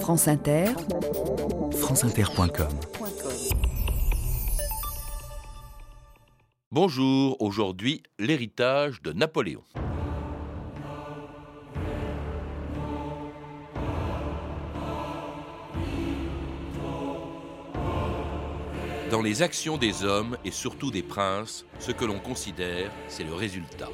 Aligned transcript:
France 0.00 0.28
Inter, 0.28 0.66
franceinter.com 1.72 2.68
Bonjour, 6.70 7.36
aujourd'hui 7.40 8.02
l'héritage 8.18 9.02
de 9.02 9.12
Napoléon. 9.12 9.62
Dans 19.10 19.22
les 19.22 19.42
actions 19.42 19.78
des 19.78 20.04
hommes 20.04 20.36
et 20.44 20.50
surtout 20.50 20.90
des 20.90 21.02
princes, 21.02 21.64
ce 21.78 21.92
que 21.92 22.04
l'on 22.04 22.18
considère, 22.18 22.90
c'est 23.08 23.24
le 23.24 23.34
résultat. 23.34 23.88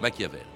Machiavel. 0.00 0.46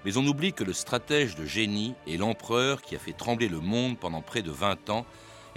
Mais 0.05 0.15
on 0.15 0.25
oublie 0.25 0.53
que 0.53 0.63
le 0.63 0.71
stratège 0.71 1.35
de 1.35 1.43
génie 1.43 1.93
et 2.05 2.15
l'empereur 2.15 2.81
qui 2.81 2.95
a 2.95 2.99
fait 2.99 3.11
trembler 3.11 3.49
le 3.49 3.59
monde 3.59 3.99
pendant 3.99 4.21
près 4.21 4.43
de 4.43 4.51
20 4.51 4.89
ans 4.91 5.05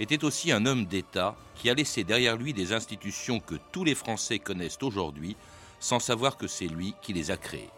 était 0.01 0.25
aussi 0.25 0.51
un 0.51 0.65
homme 0.65 0.85
d'État 0.85 1.37
qui 1.55 1.69
a 1.69 1.73
laissé 1.73 2.03
derrière 2.03 2.35
lui 2.35 2.51
des 2.51 2.73
institutions 2.73 3.39
que 3.39 3.55
tous 3.71 3.85
les 3.85 3.95
Français 3.95 4.39
connaissent 4.39 4.79
aujourd'hui, 4.81 5.37
sans 5.81 5.99
savoir 5.99 6.37
que 6.37 6.47
c'est 6.47 6.67
lui 6.67 6.95
qui 7.01 7.11
les 7.11 7.31
a 7.31 7.37
créés. 7.37 7.69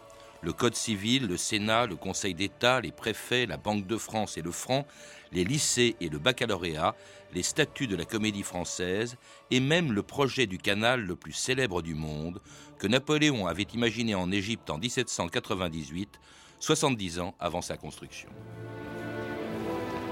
Le 0.41 0.51
Code 0.51 0.75
civil, 0.75 1.25
le 1.25 1.37
Sénat, 1.37 1.87
le 1.87 1.95
Conseil 1.95 2.33
d'État, 2.33 2.81
les 2.81 2.91
préfets, 2.91 3.45
la 3.45 3.55
Banque 3.55 3.87
de 3.87 3.97
France 3.97 4.37
et 4.37 4.41
le 4.41 4.51
franc, 4.51 4.85
les 5.31 5.45
lycées 5.45 5.95
et 6.01 6.09
le 6.09 6.19
baccalauréat, 6.19 6.95
les 7.33 7.43
statuts 7.43 7.87
de 7.87 7.95
la 7.95 8.03
comédie 8.03 8.43
française 8.43 9.15
et 9.51 9.61
même 9.61 9.93
le 9.93 10.03
projet 10.03 10.45
du 10.45 10.57
canal 10.57 11.01
le 11.01 11.15
plus 11.15 11.31
célèbre 11.31 11.81
du 11.81 11.95
monde 11.95 12.41
que 12.77 12.87
Napoléon 12.87 13.47
avait 13.47 13.63
imaginé 13.73 14.15
en 14.15 14.31
Égypte 14.33 14.69
en 14.69 14.77
1798, 14.77 16.19
70 16.59 17.19
ans 17.21 17.33
avant 17.39 17.61
sa 17.61 17.77
construction. 17.77 18.29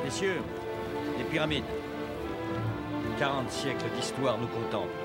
Messieurs, 0.06 0.42
les 1.18 1.26
pyramides. 1.26 1.66
40 3.20 3.52
siècles 3.52 3.86
d'histoire 3.98 4.38
nous 4.38 4.48
contemplent. 4.48 5.01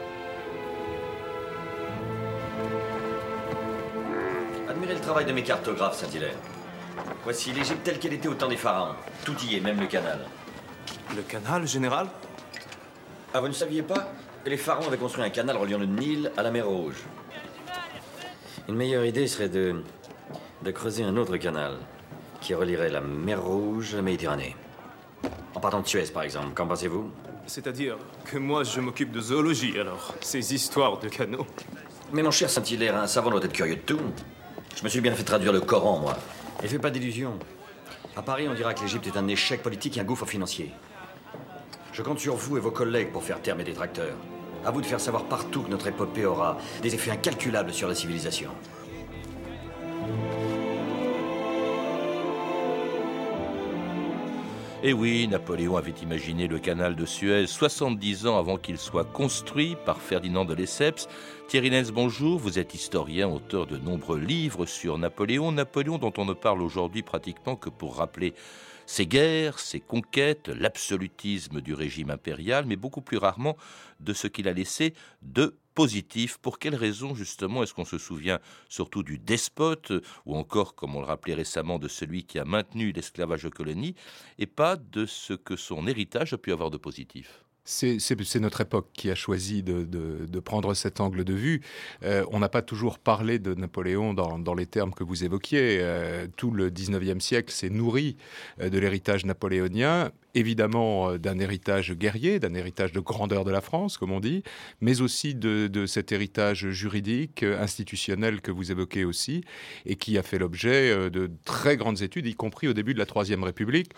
Admirez 4.86 5.00
le 5.00 5.04
travail 5.04 5.24
de 5.24 5.32
mes 5.32 5.42
cartographes, 5.42 5.96
Saint-Hilaire. 5.96 6.36
Voici 7.24 7.52
l'Égypte 7.52 7.82
telle 7.82 7.98
qu'elle 7.98 8.12
était 8.12 8.28
au 8.28 8.34
temps 8.34 8.46
des 8.46 8.56
pharaons. 8.56 8.94
Tout 9.24 9.34
y 9.42 9.56
est, 9.56 9.60
même 9.60 9.80
le 9.80 9.88
canal. 9.88 10.20
Le 11.16 11.22
canal, 11.22 11.66
général? 11.66 12.06
Ah, 13.34 13.40
vous 13.40 13.48
ne 13.48 13.52
saviez 13.52 13.82
pas? 13.82 14.12
Les 14.44 14.56
pharaons 14.56 14.86
avaient 14.86 14.96
construit 14.96 15.24
un 15.24 15.30
canal 15.30 15.56
reliant 15.56 15.78
le 15.78 15.86
Nil 15.86 16.30
à 16.36 16.44
la 16.44 16.52
mer 16.52 16.68
Rouge. 16.68 17.02
Une 18.68 18.76
meilleure 18.76 19.04
idée 19.04 19.26
serait 19.26 19.48
de, 19.48 19.82
de 20.62 20.70
creuser 20.70 21.02
un 21.02 21.16
autre 21.16 21.36
canal 21.36 21.78
qui 22.40 22.54
relierait 22.54 22.90
la 22.90 23.00
mer 23.00 23.42
Rouge 23.42 23.94
à 23.94 23.96
la 23.96 24.02
Méditerranée. 24.02 24.54
En 25.56 25.58
partant 25.58 25.80
de 25.80 25.88
Suez, 25.88 26.12
par 26.14 26.22
exemple. 26.22 26.54
Qu'en 26.54 26.68
pensez-vous? 26.68 27.10
C'est-à-dire 27.48 27.96
que 28.24 28.38
moi, 28.38 28.62
je 28.62 28.78
m'occupe 28.78 29.10
de 29.10 29.20
zoologie, 29.20 29.80
alors. 29.80 30.14
Ces 30.20 30.54
histoires 30.54 31.00
de 31.00 31.08
canaux. 31.08 31.46
Mais 32.12 32.22
mon 32.22 32.30
cher 32.30 32.48
Saint-Hilaire, 32.48 32.94
un 32.96 33.08
savant 33.08 33.30
doit 33.30 33.42
être 33.42 33.52
curieux 33.52 33.74
de 33.74 33.80
tout. 33.80 34.00
Je 34.76 34.84
me 34.84 34.90
suis 34.90 35.00
bien 35.00 35.14
fait 35.14 35.24
traduire 35.24 35.54
le 35.54 35.62
Coran, 35.62 35.98
moi. 35.98 36.18
Et 36.62 36.68
fais 36.68 36.78
pas 36.78 36.90
d'illusions. 36.90 37.38
À 38.14 38.20
Paris, 38.20 38.46
on 38.46 38.52
dira 38.52 38.74
que 38.74 38.82
l'Égypte 38.82 39.06
est 39.06 39.16
un 39.16 39.26
échec 39.26 39.62
politique 39.62 39.96
et 39.96 40.00
un 40.00 40.04
gouffre 40.04 40.26
financier. 40.26 40.70
Je 41.92 42.02
compte 42.02 42.18
sur 42.18 42.36
vous 42.36 42.58
et 42.58 42.60
vos 42.60 42.70
collègues 42.70 43.10
pour 43.10 43.24
faire 43.24 43.40
taire 43.40 43.56
mes 43.56 43.64
détracteurs. 43.64 44.16
À 44.66 44.70
vous 44.70 44.82
de 44.82 44.86
faire 44.86 45.00
savoir 45.00 45.24
partout 45.24 45.62
que 45.62 45.70
notre 45.70 45.86
épopée 45.86 46.26
aura 46.26 46.58
des 46.82 46.94
effets 46.94 47.10
incalculables 47.10 47.72
sur 47.72 47.88
la 47.88 47.94
civilisation. 47.94 48.50
Et 54.82 54.90
eh 54.90 54.92
oui, 54.92 55.26
Napoléon 55.26 55.78
avait 55.78 55.94
imaginé 56.02 56.48
le 56.48 56.58
canal 56.58 56.96
de 56.96 57.06
Suez 57.06 57.46
70 57.46 58.26
ans 58.26 58.38
avant 58.38 58.58
qu'il 58.58 58.76
soit 58.76 59.10
construit 59.10 59.74
par 59.86 60.02
Ferdinand 60.02 60.44
de 60.44 60.52
Lesseps. 60.52 61.08
Thierry 61.48 61.70
bonjour. 61.92 62.38
Vous 62.38 62.58
êtes 62.58 62.74
historien, 62.74 63.26
auteur 63.26 63.66
de 63.66 63.78
nombreux 63.78 64.18
livres 64.18 64.66
sur 64.66 64.98
Napoléon. 64.98 65.50
Napoléon 65.50 65.96
dont 65.96 66.12
on 66.18 66.26
ne 66.26 66.34
parle 66.34 66.60
aujourd'hui 66.60 67.02
pratiquement 67.02 67.56
que 67.56 67.70
pour 67.70 67.96
rappeler 67.96 68.34
ses 68.86 69.06
guerres, 69.06 69.58
ses 69.58 69.80
conquêtes, 69.80 70.48
l'absolutisme 70.48 71.60
du 71.60 71.74
régime 71.74 72.10
impérial, 72.10 72.64
mais 72.66 72.76
beaucoup 72.76 73.02
plus 73.02 73.18
rarement 73.18 73.56
de 74.00 74.12
ce 74.12 74.26
qu'il 74.28 74.48
a 74.48 74.52
laissé 74.52 74.94
de 75.22 75.56
positif. 75.74 76.38
Pour 76.38 76.58
quelles 76.58 76.74
raisons, 76.74 77.14
justement, 77.14 77.62
est-ce 77.62 77.74
qu'on 77.74 77.84
se 77.84 77.98
souvient 77.98 78.38
surtout 78.68 79.02
du 79.02 79.18
despote, 79.18 79.92
ou 80.24 80.36
encore, 80.36 80.74
comme 80.74 80.96
on 80.96 81.00
le 81.00 81.06
rappelait 81.06 81.34
récemment, 81.34 81.78
de 81.78 81.88
celui 81.88 82.24
qui 82.24 82.38
a 82.38 82.44
maintenu 82.44 82.92
l'esclavage 82.92 83.44
aux 83.44 83.50
colonies, 83.50 83.94
et 84.38 84.46
pas 84.46 84.76
de 84.76 85.06
ce 85.06 85.34
que 85.34 85.56
son 85.56 85.86
héritage 85.86 86.32
a 86.32 86.38
pu 86.38 86.52
avoir 86.52 86.70
de 86.70 86.78
positif? 86.78 87.45
C'est 87.66 88.40
notre 88.40 88.60
époque 88.60 88.88
qui 88.94 89.10
a 89.10 89.14
choisi 89.14 89.62
de, 89.62 90.40
prendre 90.40 90.74
cet 90.74 91.00
angle 91.00 91.24
de 91.24 91.34
vue. 91.34 91.62
Euh, 92.04 92.24
on 92.30 92.38
n'a 92.38 92.48
pas 92.48 92.62
toujours 92.62 92.98
parlé 92.98 93.38
de 93.38 93.54
Napoléon 93.54 94.14
dans, 94.14 94.54
les 94.54 94.66
termes 94.66 94.92
que 94.92 95.02
vous 95.02 95.24
évoquiez. 95.24 95.78
Euh, 95.80 96.26
tout 96.36 96.50
le 96.50 96.70
19e 96.70 97.20
siècle 97.20 97.52
s'est 97.52 97.68
nourri 97.68 98.16
euh, 98.60 98.68
de 98.70 98.78
l'héritage 98.78 99.24
napoléonien, 99.24 100.12
évidemment 100.34 101.16
d'un 101.18 101.38
héritage 101.40 101.92
guerrier, 101.92 102.38
d'un 102.38 102.54
héritage 102.54 102.92
de 102.92 103.00
grandeur 103.00 103.44
de 103.44 103.50
la 103.50 103.60
France, 103.60 103.98
comme 103.98 104.12
on 104.12 104.20
dit, 104.20 104.44
mais 104.80 105.00
aussi 105.00 105.34
de, 105.34 105.66
de 105.66 105.86
cet 105.86 106.12
héritage 106.12 106.70
juridique, 106.70 107.42
institutionnel 107.42 108.40
que 108.40 108.52
vous 108.52 108.70
évoquez 108.70 109.04
aussi, 109.04 109.42
et 109.84 109.96
qui 109.96 110.16
a 110.16 110.22
fait 110.22 110.38
l'objet 110.38 111.10
de 111.10 111.30
très 111.44 111.76
grandes 111.76 112.02
études, 112.02 112.26
y 112.26 112.34
compris 112.34 112.68
au 112.68 112.72
début 112.72 112.94
de 112.94 112.98
la 112.98 113.06
Troisième 113.06 113.42
République 113.42 113.90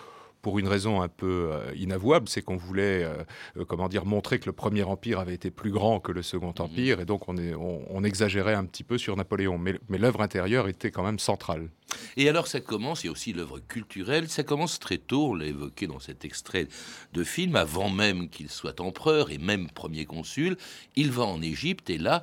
pour 0.43 0.59
une 0.59 0.69
raison 0.69 1.03
un 1.03 1.09
peu 1.09 1.51
euh, 1.53 1.73
inavouable, 1.77 2.29
c'est 2.29 2.43
qu'on 2.43 2.57
voulait, 2.57 3.05
euh, 3.05 3.15
euh, 3.57 3.65
comment 3.65 3.89
dire, 3.89 4.05
montrer 4.05 4.39
que 4.39 4.47
le 4.47 4.53
Premier 4.53 4.83
Empire 4.83 5.19
avait 5.19 5.35
été 5.35 5.51
plus 5.51 5.71
grand 5.71 6.01
que 6.01 6.13
le 6.13 6.23
Second 6.23 6.55
mhm. 6.59 6.65
Empire, 6.65 7.01
et 7.01 7.05
donc 7.05 7.29
on, 7.29 7.37
est, 7.37 7.55
on, 7.55 8.05
exagérait 8.05 8.55
un 8.55 8.65
petit 8.65 8.85
peu 8.85 8.97
sur 8.99 9.17
Napoléon. 9.17 9.59
Mais, 9.59 9.75
mais 9.89 9.99
l'œuvre 9.99 10.23
intérieure 10.23 10.69
était 10.69 10.91
quand 10.91 11.03
même 11.03 11.19
centrale. 11.19 11.69
Et 12.17 12.29
alors 12.29 12.47
ça 12.47 12.61
commence, 12.61 13.05
il 13.05 13.07
y 13.07 13.09
a 13.09 13.13
aussi 13.13 13.33
l'œuvre 13.33 13.61
culturelle, 13.61 14.29
ça 14.29 14.43
commence 14.43 14.79
très 14.79 14.99
tôt, 14.99 15.31
on 15.31 15.35
l'a 15.35 15.47
évoqué 15.47 15.87
dans 15.87 16.01
cet 16.01 16.25
extrait 16.25 16.69
de 17.13 17.25
film, 17.25 17.57
avant 17.57 17.91
même 17.91 18.29
qu'il 18.29 18.49
soit 18.49 18.81
empereur 18.81 19.31
et 19.31 19.39
même 19.39 19.69
premier 19.71 20.05
consul, 20.05 20.57
il 20.97 21.11
va 21.11 21.25
en 21.25 21.43
Égypte 21.43 21.91
et 21.91 21.99
là, 21.99 22.23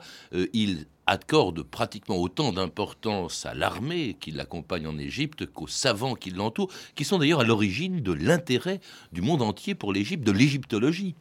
il 0.54 0.88
accorde 1.08 1.64
pratiquement 1.64 2.18
autant 2.18 2.52
d'importance 2.52 3.46
à 3.46 3.54
l'armée 3.54 4.18
qui 4.20 4.32
l'accompagne 4.32 4.88
en 4.88 4.98
Égypte 4.98 5.46
qu'aux 5.46 5.68
savants 5.68 6.16
qui 6.16 6.32
l'entourent, 6.32 6.72
qui 6.96 7.06
sont 7.06 7.20
d'ailleurs 7.20 7.42
à 7.42 7.44
l'origine 7.44 8.02
de 8.02 8.12
l'intérêt 8.12 8.80
du 9.12 9.22
monde 9.22 9.42
entier 9.42 9.76
pour 9.76 9.94
l'Égypte, 9.94 10.26
de 10.26 10.32
l'égyptologie. 10.32 11.16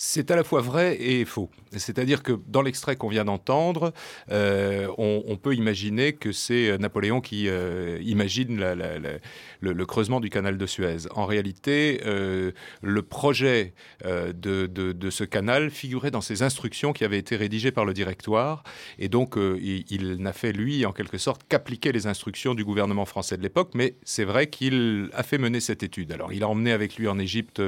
C'est 0.00 0.30
à 0.30 0.36
la 0.36 0.44
fois 0.44 0.60
vrai 0.60 0.96
et 1.02 1.24
faux. 1.24 1.50
C'est-à-dire 1.72 2.22
que 2.22 2.38
dans 2.46 2.62
l'extrait 2.62 2.94
qu'on 2.94 3.08
vient 3.08 3.24
d'entendre, 3.24 3.92
euh, 4.30 4.86
on, 4.96 5.36
peut 5.36 5.56
imaginer 5.56 6.12
que 6.12 6.30
c'est 6.30 6.78
Napoléon 6.78 7.20
qui 7.20 7.48
euh, 7.48 7.98
imagine 8.02 8.64
le, 9.60 9.86
creusement 9.86 10.20
du 10.20 10.30
canal 10.30 10.56
de 10.56 10.66
Suez. 10.66 11.08
En 11.16 11.26
réalité, 11.26 12.00
euh, 12.06 12.52
le 12.80 13.02
projet 13.02 13.74
de, 14.04 15.10
ce 15.10 15.24
canal 15.24 15.68
figurait 15.70 16.12
dans 16.12 16.20
ses 16.20 16.44
instructions 16.44 16.92
qui 16.92 17.04
avaient 17.04 17.18
été 17.18 17.34
rédigées 17.34 17.72
par 17.72 17.84
le 17.84 17.92
directoire. 17.92 18.62
Et 19.00 19.08
donc, 19.08 19.34
il 19.36 20.22
n'a 20.22 20.32
fait, 20.32 20.52
lui, 20.52 20.86
en 20.86 20.92
quelque 20.92 21.18
sorte, 21.18 21.40
qu'appliquer 21.48 21.90
les 21.90 22.06
instructions 22.06 22.54
du 22.54 22.64
gouvernement 22.64 23.04
français 23.04 23.36
de 23.36 23.42
l'époque. 23.42 23.72
Mais 23.74 23.96
c'est 24.04 24.24
vrai 24.24 24.46
qu'il 24.46 25.10
a 25.12 25.24
fait 25.24 25.38
mener 25.38 25.58
cette 25.58 25.82
étude. 25.82 26.12
Alors, 26.12 26.32
il 26.32 26.44
a 26.44 26.48
emmené 26.48 26.70
avec 26.70 26.94
lui 26.98 27.08
en 27.08 27.18
Égypte 27.18 27.60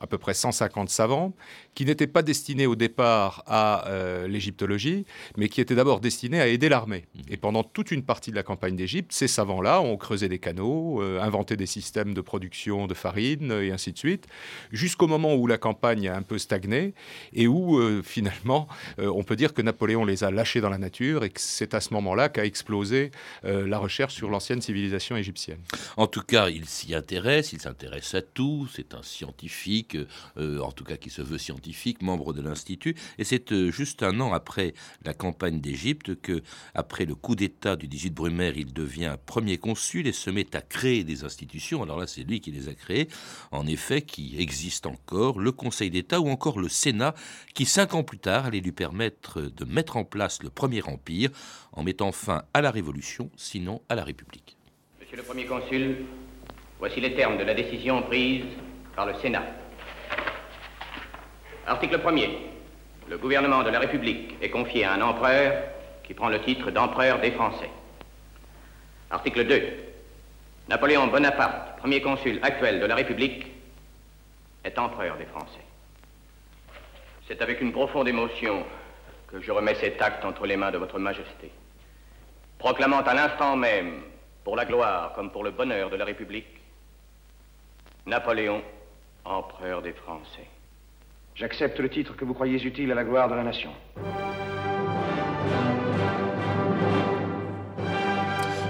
à 0.00 0.06
peu 0.06 0.18
près 0.18 0.34
150 0.34 0.88
savants, 0.88 1.34
qui 1.74 1.84
n'étaient 1.84 2.06
pas 2.06 2.22
destinés 2.22 2.66
au 2.66 2.74
départ 2.74 3.44
à 3.46 3.86
euh, 3.88 4.26
l'égyptologie, 4.26 5.04
mais 5.36 5.48
qui 5.48 5.60
étaient 5.60 5.74
d'abord 5.74 6.00
destinés 6.00 6.40
à 6.40 6.48
aider 6.48 6.68
l'armée. 6.68 7.04
Mmh. 7.14 7.20
Et 7.30 7.36
pendant 7.36 7.62
toute 7.62 7.90
une 7.90 8.02
partie 8.02 8.30
de 8.30 8.36
la 8.36 8.42
campagne 8.42 8.76
d'Égypte, 8.76 9.12
ces 9.12 9.28
savants-là 9.28 9.80
ont 9.82 9.96
creusé 9.96 10.28
des 10.28 10.38
canaux, 10.38 11.02
euh, 11.02 11.20
inventé 11.20 11.56
des 11.56 11.66
systèmes 11.66 12.14
de 12.14 12.20
production 12.20 12.86
de 12.86 12.94
farine, 12.94 13.52
et 13.52 13.70
ainsi 13.70 13.92
de 13.92 13.98
suite, 13.98 14.26
jusqu'au 14.72 15.06
moment 15.06 15.34
où 15.34 15.46
la 15.46 15.58
campagne 15.58 16.08
a 16.08 16.16
un 16.16 16.22
peu 16.22 16.38
stagné, 16.38 16.94
et 17.32 17.46
où 17.46 17.78
euh, 17.78 18.02
finalement, 18.02 18.68
on 18.98 19.22
peut 19.22 19.36
dire 19.36 19.54
que 19.54 19.62
Napoléon 19.62 20.04
les 20.04 20.24
a 20.24 20.30
lâchés 20.30 20.60
dans 20.60 20.70
la 20.70 20.78
nature, 20.78 21.24
et 21.24 21.30
que 21.30 21.40
c'est 21.40 21.74
à 21.74 21.80
ce 21.80 21.92
moment-là 21.94 22.28
qu'a 22.28 22.44
explosé 22.44 23.10
la 23.42 23.78
recherche 23.78 24.14
sur 24.14 24.30
l'ancienne 24.30 24.62
civilisation 24.62 25.16
égyptienne. 25.16 25.60
En 25.96 26.06
tout 26.06 26.22
cas, 26.22 26.48
il 26.48 26.66
s'y 26.66 26.94
intéresse, 26.94 27.52
il 27.52 27.60
s'intéresse 27.60 28.14
à 28.14 28.22
tout, 28.22 28.68
c'est 28.74 28.94
un 28.94 29.02
scientifique, 29.02 29.89
en 30.36 30.72
tout 30.72 30.84
cas 30.84 30.96
qui 30.96 31.10
se 31.10 31.22
veut 31.22 31.38
scientifique, 31.38 32.02
membre 32.02 32.32
de 32.32 32.42
l'Institut. 32.42 32.94
Et 33.18 33.24
c'est 33.24 33.52
euh, 33.52 33.70
juste 33.70 34.02
un 34.02 34.20
an 34.20 34.32
après 34.32 34.74
la 35.04 35.14
campagne 35.14 35.60
d'Égypte 35.60 36.20
que, 36.20 36.42
après 36.74 37.04
le 37.04 37.14
coup 37.14 37.34
d'État 37.34 37.76
du 37.76 37.88
18 37.88 38.10
Brumaire, 38.10 38.56
il 38.56 38.72
devient 38.72 39.16
premier 39.26 39.58
consul 39.58 40.06
et 40.06 40.12
se 40.12 40.30
met 40.30 40.54
à 40.56 40.60
créer 40.60 41.04
des 41.04 41.24
institutions. 41.24 41.82
Alors 41.82 41.98
là, 41.98 42.06
c'est 42.06 42.22
lui 42.22 42.40
qui 42.40 42.50
les 42.50 42.68
a 42.68 42.74
créées, 42.74 43.08
en 43.50 43.66
effet, 43.66 44.02
qui 44.02 44.36
existent 44.38 44.90
encore, 44.90 45.38
le 45.38 45.52
Conseil 45.52 45.90
d'État 45.90 46.20
ou 46.20 46.28
encore 46.28 46.58
le 46.58 46.68
Sénat, 46.68 47.14
qui 47.54 47.64
cinq 47.64 47.94
ans 47.94 48.02
plus 48.02 48.18
tard 48.18 48.46
allait 48.46 48.60
lui 48.60 48.72
permettre 48.72 49.40
de 49.40 49.64
mettre 49.64 49.96
en 49.96 50.04
place 50.04 50.42
le 50.42 50.50
premier 50.50 50.82
empire 50.82 51.30
en 51.72 51.82
mettant 51.82 52.12
fin 52.12 52.44
à 52.54 52.60
la 52.60 52.70
Révolution, 52.70 53.30
sinon 53.36 53.82
à 53.88 53.94
la 53.94 54.04
République. 54.04 54.56
Monsieur 55.00 55.16
le 55.16 55.22
Premier 55.22 55.46
Consul, 55.46 56.04
voici 56.78 57.00
les 57.00 57.14
termes 57.14 57.38
de 57.38 57.44
la 57.44 57.54
décision 57.54 58.02
prise 58.02 58.44
par 58.94 59.06
le 59.06 59.14
Sénat. 59.20 59.59
Article 61.70 62.00
1er. 62.00 62.30
Le 63.08 63.16
gouvernement 63.16 63.62
de 63.62 63.70
la 63.70 63.78
République 63.78 64.34
est 64.42 64.50
confié 64.50 64.84
à 64.84 64.94
un 64.94 65.00
empereur 65.02 65.62
qui 66.02 66.14
prend 66.14 66.28
le 66.28 66.42
titre 66.42 66.72
d'empereur 66.72 67.20
des 67.20 67.30
Français. 67.30 67.70
Article 69.08 69.46
2. 69.46 69.62
Napoléon 70.68 71.06
Bonaparte, 71.06 71.78
premier 71.78 72.02
consul 72.02 72.40
actuel 72.42 72.80
de 72.80 72.86
la 72.86 72.96
République, 72.96 73.46
est 74.64 74.76
empereur 74.80 75.16
des 75.16 75.26
Français. 75.26 75.64
C'est 77.28 77.40
avec 77.40 77.60
une 77.60 77.70
profonde 77.70 78.08
émotion 78.08 78.64
que 79.28 79.40
je 79.40 79.52
remets 79.52 79.76
cet 79.76 80.02
acte 80.02 80.24
entre 80.24 80.46
les 80.46 80.56
mains 80.56 80.72
de 80.72 80.78
votre 80.78 80.98
Majesté, 80.98 81.52
proclamant 82.58 83.02
à 83.02 83.14
l'instant 83.14 83.54
même, 83.54 84.02
pour 84.42 84.56
la 84.56 84.64
gloire 84.64 85.12
comme 85.14 85.30
pour 85.30 85.44
le 85.44 85.52
bonheur 85.52 85.88
de 85.88 85.94
la 85.94 86.04
République, 86.04 86.48
Napoléon, 88.06 88.60
empereur 89.24 89.82
des 89.82 89.92
Français. 89.92 90.48
J'accepte 91.40 91.78
le 91.78 91.88
titre 91.88 92.14
que 92.14 92.26
vous 92.26 92.34
croyez 92.34 92.62
utile 92.62 92.92
à 92.92 92.94
la 92.94 93.02
gloire 93.02 93.30
de 93.30 93.34
la 93.34 93.42
nation. 93.42 93.70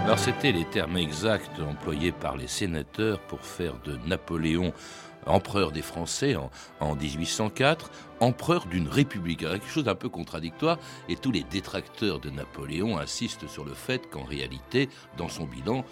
Alors 0.04 0.20
c'était 0.20 0.52
les 0.52 0.64
termes 0.66 0.96
exacts 0.96 1.58
employés 1.58 2.12
par 2.12 2.36
les 2.36 2.46
sénateurs 2.46 3.18
pour 3.22 3.40
faire 3.40 3.74
de 3.84 3.96
Napoléon 4.06 4.72
empereur 5.26 5.72
des 5.72 5.82
Français 5.82 6.36
en, 6.80 6.94
1804, 6.94 7.90
empereur 8.20 8.66
d'une 8.66 8.88
république. 8.88 9.42
Alors, 9.42 9.54
quelque 9.54 9.68
chose 9.68 9.84
d'un 9.84 9.94
peu 9.94 10.08
contradictoire, 10.08 10.78
et 11.08 11.16
tous 11.16 11.30
les 11.30 11.42
détracteurs 11.42 12.20
de 12.20 12.30
Napoléon 12.30 12.98
insistent 12.98 13.48
sur 13.48 13.64
le 13.64 13.74
fait 13.74 14.08
qu'en 14.08 14.24
réalité, 14.24 14.88
dans 15.18 15.28
son 15.28 15.44
bilan, 15.44 15.84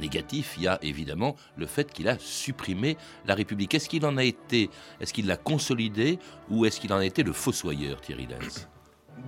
négatif, 0.00 0.54
il 0.56 0.64
y 0.64 0.68
a 0.68 0.78
évidemment 0.82 1.36
le 1.56 1.66
fait 1.66 1.92
qu'il 1.92 2.08
a 2.08 2.18
supprimé 2.18 2.96
la 3.26 3.34
République. 3.34 3.74
Est-ce 3.74 3.88
qu'il 3.88 4.04
en 4.06 4.16
a 4.16 4.24
été, 4.24 4.70
est-ce 5.00 5.12
qu'il 5.12 5.26
l'a 5.26 5.36
consolidé 5.36 6.18
ou 6.48 6.64
est-ce 6.66 6.80
qu'il 6.80 6.92
en 6.92 6.98
a 6.98 7.04
été 7.04 7.22
le 7.22 7.32
fossoyeur, 7.32 8.00
Thierry 8.00 8.26
Lenz? 8.26 8.68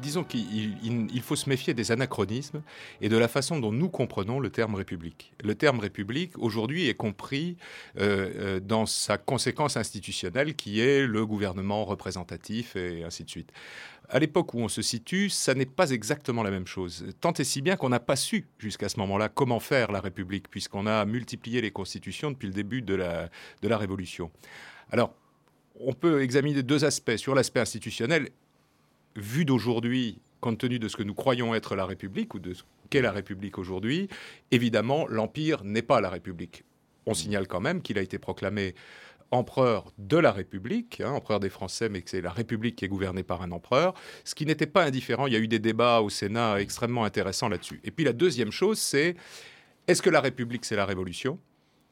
Disons 0.03 0.25
qu'il 0.25 1.23
faut 1.23 1.37
se 1.37 1.49
méfier 1.49 1.75
des 1.75 1.93
anachronismes 1.93 2.63
et 3.01 3.09
de 3.09 3.17
la 3.17 3.29
façon 3.29 3.59
dont 3.59 3.73
nous 3.73 3.89
comprenons 3.89 4.41
le 4.41 4.51
terme 4.51 4.75
République. 4.75 5.33
Le 5.43 5.55
terme 5.55 5.81
République, 5.81 6.39
aujourd'hui, 6.39 6.89
est 6.89 6.95
compris 6.95 7.57
euh, 7.99 8.31
euh, 8.37 8.61
dans 8.61 8.87
sa 8.87 9.19
conséquence 9.19 9.77
institutionnelle 9.77 10.55
qui 10.55 10.81
est 10.81 11.07
le 11.07 11.27
gouvernement 11.27 11.85
représentatif 11.85 12.77
et 12.77 13.05
ainsi 13.05 13.25
de 13.25 13.31
suite 13.31 13.53
à 14.13 14.19
l'époque 14.19 14.55
où 14.55 14.59
on 14.59 14.69
se 14.69 14.83
situe, 14.83 15.31
ça 15.31 15.55
n'est 15.55 15.67
pas 15.67 15.91
exactement 15.91 16.43
la 16.43 16.51
même 16.51 16.67
chose. 16.67 17.07
Tant 17.21 17.33
et 17.33 17.45
si 17.45 17.63
bien 17.63 17.77
qu'on 17.77 17.91
n'a 17.91 18.01
pas 18.01 18.17
su 18.17 18.49
jusqu'à 18.59 18.89
ce 18.89 18.99
moment-là 18.99 19.29
comment 19.29 19.61
faire 19.61 19.93
la 19.93 20.01
République, 20.01 20.51
puisqu'on 20.51 20.87
a 20.87 21.05
multiplié 21.05 21.61
les 21.61 21.71
constitutions 21.71 22.33
depuis 22.33 22.49
le 22.49 22.53
début 22.53 22.83
de 22.83 22.95
la, 22.95 23.31
de 23.63 23.69
la 23.69 23.79
Révolution. 23.79 24.31
Alors, 24.91 25.15
on 25.79 25.93
peut 25.93 26.23
examiner 26.23 26.63
deux 26.63 26.85
aspects. 26.85 27.17
Sur 27.17 27.35
l'aspect 27.35 27.61
institutionnel, 27.61 28.31
vu 29.17 29.45
d'aujourd'hui, 29.45 30.21
compte 30.41 30.59
tenu 30.59 30.79
de 30.79 30.89
ce 30.89 30.97
que 30.97 31.03
nous 31.03 31.15
croyons 31.15 31.55
être 31.55 31.77
la 31.77 31.87
République, 31.87 32.35
ou 32.35 32.39
de 32.39 32.55
ce 32.55 32.63
qu'est 32.89 33.03
la 33.03 33.13
République 33.13 33.59
aujourd'hui, 33.59 34.09
évidemment, 34.51 35.07
l'Empire 35.09 35.65
n'est 35.65 35.83
pas 35.83 36.01
la 36.01 36.11
République. 36.11 36.65
On 37.07 37.15
signale 37.15 37.47
quand 37.47 37.61
même 37.61 37.83
qu'il 37.83 37.99
a 37.99 38.03
été 38.03 38.19
proclamé 38.19 38.75
empereur 39.31 39.93
de 39.99 40.17
la 40.17 40.33
République, 40.33 41.01
hein, 41.01 41.13
empereur 41.13 41.41
des 41.41 41.51
Français, 41.51 41.89
mais 41.89 42.03
que 42.03 42.11
c'est 42.11 42.21
la 42.21 42.33
République 42.33 42.77
qui 42.77 42.85
est 42.85 42.89
gouvernée 42.89 43.23
par 43.23 43.43
un 43.43 43.53
empereur, 43.53 43.95
ce 44.25 44.35
qui 44.35 44.45
n'était 44.45 44.67
pas 44.67 44.85
indifférent. 44.85 45.27
Il 45.27 45.33
y 45.33 45.37
a 45.37 45.39
eu 45.39 45.49
des 45.49 45.61
débats 45.61 46.01
au 46.01 46.11
Sénat 46.11 46.61
extrêmement 46.61 47.05
intéressants 47.05 47.49
là-dessus. 47.49 47.81
Et 47.85 47.91
puis 47.91 48.05
la 48.05 48.13
deuxième 48.13 48.51
chose, 48.51 48.79
c'est 48.79 49.15
est-ce 49.87 50.03
que 50.03 50.11
la 50.11 50.21
République, 50.21 50.65
c'est 50.65 50.77
la 50.77 50.85
Révolution? 50.85 51.39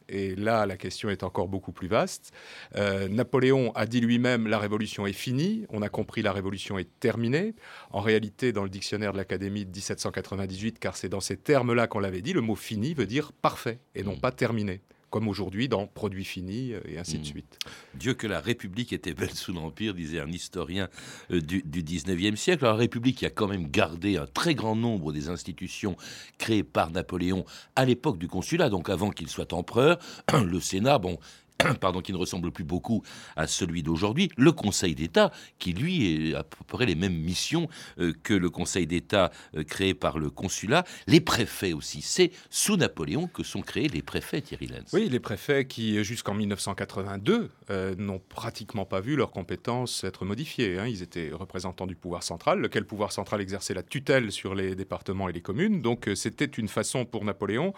Et 0.08 0.34
là, 0.34 0.66
la 0.66 0.76
question 0.76 1.10
est 1.10 1.22
encore 1.22 1.48
beaucoup 1.48 1.72
plus 1.72 1.88
vaste. 1.88 2.32
Euh, 2.76 3.08
Napoléon 3.08 3.72
a 3.74 3.86
dit 3.86 4.00
lui-même 4.00 4.46
la 4.46 4.58
révolution 4.58 5.06
est 5.06 5.12
finie. 5.12 5.66
On 5.70 5.82
a 5.82 5.88
compris 5.88 6.22
la 6.22 6.32
révolution 6.32 6.78
est 6.78 6.88
terminée. 7.00 7.54
En 7.90 8.00
réalité, 8.00 8.52
dans 8.52 8.62
le 8.62 8.70
dictionnaire 8.70 9.12
de 9.12 9.18
l'Académie 9.18 9.64
de 9.64 9.70
1798, 9.70 10.78
car 10.78 10.96
c'est 10.96 11.08
dans 11.08 11.20
ces 11.20 11.36
termes-là 11.36 11.86
qu'on 11.86 12.00
l'avait 12.00 12.22
dit, 12.22 12.32
le 12.32 12.40
mot 12.40 12.56
fini 12.56 12.94
veut 12.94 13.06
dire 13.06 13.32
parfait 13.32 13.78
et 13.94 14.02
non 14.02 14.16
pas 14.16 14.32
terminé 14.32 14.80
comme 15.10 15.28
aujourd'hui 15.28 15.68
dans 15.68 15.86
Produits 15.86 16.24
finis 16.24 16.72
euh, 16.72 16.80
et 16.86 16.98
ainsi 16.98 17.18
de 17.18 17.22
hmm. 17.22 17.24
suite. 17.24 17.58
Dieu 17.94 18.14
que 18.14 18.26
la 18.26 18.40
République 18.40 18.92
était 18.92 19.14
belle 19.14 19.34
sous 19.34 19.52
l'Empire, 19.52 19.94
disait 19.94 20.20
un 20.20 20.30
historien 20.30 20.88
euh, 21.30 21.40
du, 21.40 21.62
du 21.62 21.82
19e 21.82 22.36
siècle. 22.36 22.64
la 22.64 22.74
République 22.74 23.22
a 23.24 23.30
quand 23.30 23.48
même 23.48 23.68
gardé 23.68 24.16
un 24.16 24.26
très 24.26 24.54
grand 24.54 24.76
nombre 24.76 25.12
des 25.12 25.28
institutions 25.28 25.96
créées 26.38 26.64
par 26.64 26.90
Napoléon 26.90 27.44
à 27.76 27.84
l'époque 27.84 28.18
du 28.18 28.28
consulat, 28.28 28.68
donc 28.68 28.90
avant 28.90 29.10
qu'il 29.10 29.28
soit 29.28 29.52
empereur. 29.52 29.98
Le 30.44 30.60
Sénat, 30.60 30.98
bon, 30.98 31.18
pardon, 31.80 32.00
qui 32.00 32.12
ne 32.12 32.18
ressemble 32.18 32.52
plus 32.52 32.64
beaucoup 32.64 33.02
à 33.36 33.46
celui 33.46 33.82
d'aujourd'hui, 33.82 34.30
le 34.36 34.52
Conseil 34.52 34.94
d'État, 34.94 35.32
qui 35.58 35.72
lui 35.72 36.34
a 36.34 36.40
à 36.40 36.44
peu 36.44 36.64
près 36.66 36.86
les 36.86 36.94
mêmes 36.94 37.16
missions 37.16 37.68
euh, 37.98 38.12
que 38.22 38.34
le 38.34 38.48
Conseil 38.48 38.86
d'État 38.86 39.32
euh, 39.56 39.64
créé 39.64 39.92
par 39.92 40.18
le 40.18 40.30
consulat, 40.30 40.84
les 41.08 41.20
préfets 41.20 41.72
aussi. 41.72 42.00
C'est 42.00 42.30
sous 42.48 42.76
Napoléon 42.76 43.26
que 43.26 43.42
sont 43.42 43.60
créés 43.60 43.88
les 43.88 44.02
préfets, 44.02 44.40
Thierry 44.40 44.68
Lenz. 44.68 44.90
Oui, 44.92 45.08
les 45.08 45.18
préfets 45.18 45.66
qui, 45.66 46.02
jusqu'en 46.04 46.34
1982, 46.34 47.50
euh, 47.70 47.94
n'ont 47.96 48.20
pratiquement 48.28 48.84
pas 48.84 49.00
vu 49.00 49.16
leurs 49.16 49.32
compétences 49.32 50.04
être 50.04 50.24
modifiées. 50.24 50.78
Hein. 50.78 50.86
Ils 50.86 51.02
étaient 51.02 51.30
représentants 51.32 51.86
du 51.86 51.96
pouvoir 51.96 52.22
central, 52.22 52.60
lequel 52.60 52.84
pouvoir 52.84 53.10
central 53.10 53.40
exerçait 53.40 53.74
la 53.74 53.82
tutelle 53.82 54.30
sur 54.30 54.54
les 54.54 54.76
départements 54.76 55.28
et 55.28 55.32
les 55.32 55.42
communes. 55.42 55.82
Donc 55.82 56.08
c'était 56.14 56.44
une 56.44 56.68
façon 56.68 57.04
pour 57.04 57.24
Napoléon 57.24 57.72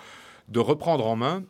de 0.48 0.60
reprendre 0.60 1.06
en 1.06 1.16
main 1.16 1.44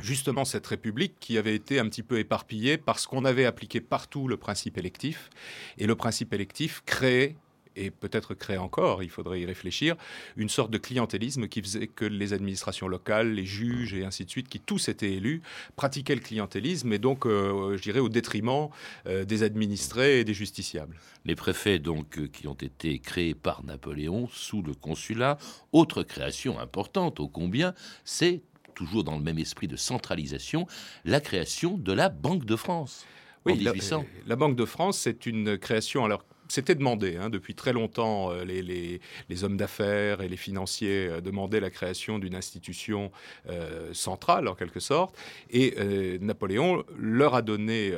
justement 0.00 0.44
cette 0.44 0.66
République 0.66 1.14
qui 1.20 1.38
avait 1.38 1.54
été 1.54 1.78
un 1.78 1.88
petit 1.88 2.02
peu 2.02 2.18
éparpillée 2.18 2.78
parce 2.78 3.06
qu'on 3.06 3.24
avait 3.24 3.46
appliqué 3.46 3.80
partout 3.80 4.28
le 4.28 4.36
principe 4.36 4.78
électif. 4.78 5.30
Et 5.78 5.86
le 5.86 5.96
principe 5.96 6.32
électif 6.32 6.82
créait 6.86 7.36
et 7.78 7.90
peut-être 7.90 8.34
créait 8.34 8.58
encore, 8.58 9.02
il 9.02 9.10
faudrait 9.10 9.40
y 9.40 9.46
réfléchir, 9.46 9.96
une 10.36 10.48
sorte 10.48 10.70
de 10.70 10.78
clientélisme 10.78 11.48
qui 11.48 11.62
faisait 11.62 11.86
que 11.86 12.04
les 12.04 12.32
administrations 12.32 12.88
locales, 12.88 13.32
les 13.32 13.46
juges 13.46 13.94
et 13.94 14.04
ainsi 14.04 14.24
de 14.24 14.30
suite, 14.30 14.48
qui 14.48 14.58
tous 14.58 14.88
étaient 14.88 15.12
élus, 15.12 15.42
pratiquaient 15.76 16.16
le 16.16 16.20
clientélisme 16.20 16.92
et 16.92 16.98
donc, 16.98 17.24
euh, 17.24 17.76
je 17.76 17.82
dirais, 17.82 18.00
au 18.00 18.08
détriment 18.08 18.68
euh, 19.06 19.24
des 19.24 19.42
administrés 19.42 20.20
et 20.20 20.24
des 20.24 20.34
justiciables. 20.34 20.96
Les 21.24 21.36
préfets, 21.36 21.78
donc, 21.78 22.18
euh, 22.18 22.26
qui 22.26 22.48
ont 22.48 22.54
été 22.54 22.98
créés 22.98 23.34
par 23.34 23.64
Napoléon 23.64 24.28
sous 24.32 24.62
le 24.62 24.74
consulat, 24.74 25.38
autre 25.72 26.02
création 26.02 26.58
importante, 26.58 27.20
ô 27.20 27.28
combien, 27.28 27.74
c'est 28.04 28.42
toujours 28.78 29.02
dans 29.02 29.16
le 29.16 29.22
même 29.22 29.40
esprit 29.40 29.66
de 29.66 29.74
centralisation, 29.74 30.66
la 31.04 31.20
création 31.20 31.76
de 31.76 31.92
la 31.92 32.08
Banque 32.08 32.44
de 32.44 32.54
France. 32.54 33.04
Oui, 33.44 33.54
en 33.54 33.56
1800. 33.56 34.04
La, 34.22 34.28
la 34.28 34.36
Banque 34.36 34.54
de 34.54 34.64
France, 34.64 34.98
c'est 34.98 35.26
une 35.26 35.58
création 35.58 36.04
alors 36.04 36.24
c'était 36.48 36.74
demandé 36.74 37.16
hein, 37.16 37.30
depuis 37.30 37.54
très 37.54 37.72
longtemps. 37.72 38.32
Euh, 38.32 38.44
les, 38.44 39.44
hommes 39.44 39.56
d'affaires 39.56 40.20
et 40.20 40.28
les 40.28 40.36
financiers 40.36 41.08
euh, 41.08 41.20
demandaient 41.20 41.60
la 41.60 41.70
création 41.70 42.18
d'une 42.18 42.34
institution 42.34 43.12
euh, 43.48 43.92
centrale, 43.92 44.48
en 44.48 44.54
quelque 44.54 44.80
sorte. 44.80 45.16
Et 45.50 45.74
Napoléon 46.20 46.84
leur 46.96 47.34
a 47.34 47.42
donné 47.42 47.92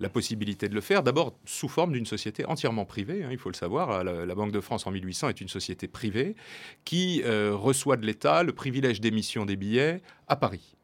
la 0.00 0.08
possibilité 0.08 0.68
de 0.68 0.74
le 0.74 0.80
faire, 0.80 1.02
d'abord 1.02 1.38
sous 1.44 1.68
forme 1.68 1.92
d'une 1.92 2.06
société 2.06 2.44
entièrement 2.44 2.84
privée, 2.84 3.24
hein, 3.24 3.28
il 3.30 3.38
faut 3.38 3.48
le 3.48 3.54
savoir. 3.54 4.04
La, 4.04 4.26
la, 4.26 4.34
Banque 4.34 4.52
de 4.52 4.60
France 4.60 4.86
en 4.86 4.90
1800 4.90 5.30
est 5.30 5.40
une 5.40 5.48
société 5.48 5.88
privée 5.88 6.34
qui 6.84 7.22
reçoit 7.24 7.96
de 7.96 8.06
l'État 8.06 8.42
le 8.42 8.52
privilège 8.52 9.00
d'émission 9.00 9.44
des 9.44 9.56
billets 9.56 10.00
à 10.26 10.36
Paris. 10.36 10.77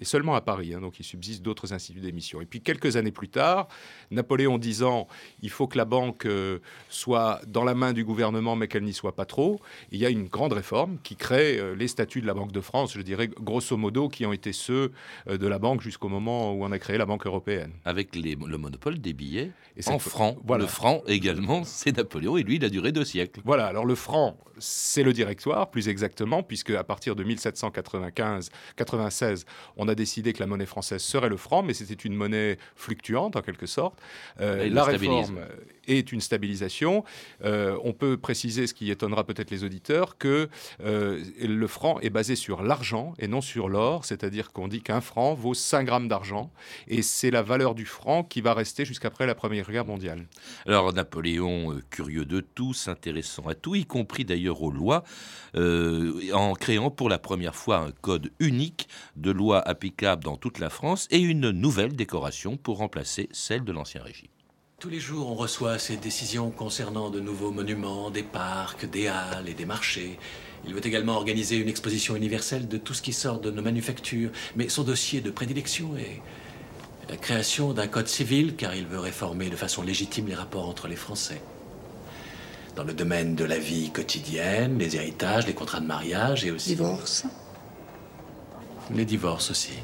Et 0.00 0.04
seulement 0.04 0.34
à 0.34 0.40
Paris. 0.40 0.74
Hein, 0.74 0.80
donc 0.80 1.00
il 1.00 1.04
subsiste 1.04 1.42
d'autres 1.42 1.72
instituts 1.72 2.00
d'émission. 2.00 2.40
Et 2.40 2.46
puis 2.46 2.60
quelques 2.60 2.96
années 2.96 3.12
plus 3.12 3.28
tard, 3.28 3.68
Napoléon 4.10 4.58
disant 4.58 5.08
il 5.42 5.50
faut 5.50 5.66
que 5.66 5.78
la 5.78 5.84
banque 5.84 6.26
euh, 6.26 6.58
soit 6.88 7.40
dans 7.46 7.64
la 7.64 7.74
main 7.74 7.92
du 7.92 8.04
gouvernement, 8.04 8.56
mais 8.56 8.68
qu'elle 8.68 8.84
n'y 8.84 8.92
soit 8.92 9.16
pas 9.16 9.24
trop, 9.24 9.60
il 9.90 9.98
y 9.98 10.06
a 10.06 10.10
une 10.10 10.28
grande 10.28 10.52
réforme 10.52 10.98
qui 11.02 11.16
crée 11.16 11.58
euh, 11.58 11.74
les 11.74 11.88
statuts 11.88 12.20
de 12.20 12.26
la 12.26 12.34
Banque 12.34 12.52
de 12.52 12.60
France, 12.60 12.94
je 12.94 13.00
dirais 13.00 13.28
grosso 13.28 13.76
modo, 13.76 14.08
qui 14.08 14.26
ont 14.26 14.32
été 14.32 14.52
ceux 14.52 14.92
euh, 15.28 15.38
de 15.38 15.46
la 15.46 15.58
banque 15.58 15.80
jusqu'au 15.80 16.08
moment 16.08 16.52
où 16.52 16.64
on 16.64 16.72
a 16.72 16.78
créé 16.78 16.98
la 16.98 17.06
Banque 17.06 17.26
européenne. 17.26 17.72
Avec 17.84 18.14
le 18.14 18.58
monopole 18.58 18.98
des 18.98 19.12
billets 19.12 19.52
et 19.76 19.88
en 19.88 19.98
francs. 19.98 20.38
Voilà. 20.44 20.64
Le 20.64 20.68
franc 20.68 21.02
également, 21.06 21.64
c'est 21.64 21.96
Napoléon, 21.96 22.36
et 22.36 22.42
lui, 22.42 22.56
il 22.56 22.64
a 22.64 22.68
duré 22.68 22.92
deux 22.92 23.04
siècles. 23.04 23.40
Voilà, 23.44 23.66
alors 23.66 23.84
le 23.84 23.94
franc, 23.94 24.36
c'est 24.58 25.02
le 25.02 25.12
directoire, 25.12 25.70
plus 25.70 25.88
exactement, 25.88 26.42
puisque 26.42 26.70
à 26.70 26.84
partir 26.84 27.14
de 27.14 27.24
1795-96, 27.24 29.44
on 29.76 29.85
a 29.88 29.94
décidé 29.94 30.32
que 30.32 30.40
la 30.40 30.46
monnaie 30.46 30.66
française 30.66 31.02
serait 31.02 31.28
le 31.28 31.36
franc, 31.36 31.62
mais 31.62 31.74
c'était 31.74 31.94
une 31.94 32.14
monnaie 32.14 32.58
fluctuante 32.74 33.36
en 33.36 33.42
quelque 33.42 33.66
sorte. 33.66 33.98
Euh, 34.40 34.68
la 34.68 34.84
réforme 34.84 35.40
est 35.86 36.12
une 36.12 36.20
stabilisation. 36.20 37.04
Euh, 37.44 37.78
on 37.84 37.92
peut 37.92 38.16
préciser, 38.16 38.66
ce 38.66 38.74
qui 38.74 38.90
étonnera 38.90 39.24
peut-être 39.24 39.50
les 39.50 39.64
auditeurs, 39.64 40.18
que 40.18 40.48
euh, 40.84 41.22
le 41.40 41.66
franc 41.66 42.00
est 42.00 42.10
basé 42.10 42.34
sur 42.34 42.62
l'argent 42.62 43.14
et 43.18 43.28
non 43.28 43.40
sur 43.40 43.68
l'or, 43.68 44.04
c'est-à-dire 44.04 44.52
qu'on 44.52 44.68
dit 44.68 44.82
qu'un 44.82 45.00
franc 45.00 45.34
vaut 45.34 45.54
5 45.54 45.84
grammes 45.84 46.08
d'argent, 46.08 46.50
et 46.88 47.02
c'est 47.02 47.30
la 47.30 47.42
valeur 47.42 47.74
du 47.74 47.86
franc 47.86 48.24
qui 48.24 48.40
va 48.40 48.54
rester 48.54 48.84
jusqu'après 48.84 49.26
la 49.26 49.34
Première 49.34 49.70
Guerre 49.70 49.86
mondiale. 49.86 50.26
Alors 50.66 50.92
Napoléon, 50.92 51.80
curieux 51.90 52.24
de 52.24 52.40
tout, 52.40 52.74
s'intéressant 52.74 53.46
à 53.46 53.54
tout, 53.54 53.74
y 53.74 53.84
compris 53.84 54.24
d'ailleurs 54.24 54.62
aux 54.62 54.72
lois, 54.72 55.04
en 55.54 56.54
créant 56.54 56.90
pour 56.90 57.08
la 57.08 57.18
première 57.18 57.54
fois 57.54 57.78
un 57.78 57.92
code 58.00 58.30
unique 58.40 58.88
de 59.16 59.30
lois 59.30 59.66
applicables 59.76 60.24
dans 60.24 60.38
toute 60.38 60.58
la 60.58 60.70
France 60.70 61.06
et 61.10 61.18
une 61.18 61.50
nouvelle 61.50 61.94
décoration 61.94 62.56
pour 62.56 62.78
remplacer 62.78 63.28
celle 63.30 63.62
de 63.62 63.72
l'Ancien 63.72 64.02
Régime. 64.02 64.30
Tous 64.80 64.88
les 64.88 65.00
jours, 65.00 65.30
on 65.30 65.34
reçoit 65.34 65.78
ces 65.78 65.98
décisions 65.98 66.50
concernant 66.50 67.10
de 67.10 67.20
nouveaux 67.20 67.50
monuments, 67.50 68.10
des 68.10 68.22
parcs, 68.22 68.88
des 68.88 69.06
halles 69.08 69.48
et 69.48 69.54
des 69.54 69.66
marchés. 69.66 70.18
Il 70.66 70.72
veut 70.72 70.86
également 70.86 71.16
organiser 71.16 71.56
une 71.56 71.68
exposition 71.68 72.16
universelle 72.16 72.68
de 72.68 72.78
tout 72.78 72.94
ce 72.94 73.02
qui 73.02 73.12
sort 73.12 73.40
de 73.40 73.50
nos 73.50 73.62
manufactures. 73.62 74.30
Mais 74.56 74.70
son 74.70 74.82
dossier 74.82 75.20
de 75.20 75.30
prédilection 75.30 75.94
est 75.96 76.22
la 77.10 77.18
création 77.18 77.74
d'un 77.74 77.86
code 77.86 78.08
civil, 78.08 78.56
car 78.56 78.74
il 78.74 78.86
veut 78.86 78.98
réformer 78.98 79.50
de 79.50 79.56
façon 79.56 79.82
légitime 79.82 80.26
les 80.26 80.34
rapports 80.34 80.68
entre 80.68 80.88
les 80.88 80.96
Français. 80.96 81.42
Dans 82.76 82.84
le 82.84 82.94
domaine 82.94 83.34
de 83.34 83.44
la 83.44 83.58
vie 83.58 83.90
quotidienne, 83.90 84.78
les 84.78 84.96
héritages, 84.96 85.46
les 85.46 85.54
contrats 85.54 85.80
de 85.80 85.86
mariage 85.86 86.44
et 86.44 86.50
aussi... 86.50 86.70
Divorce 86.70 87.26
Les 88.94 89.04
divorces 89.04 89.50
aussi. 89.50 89.78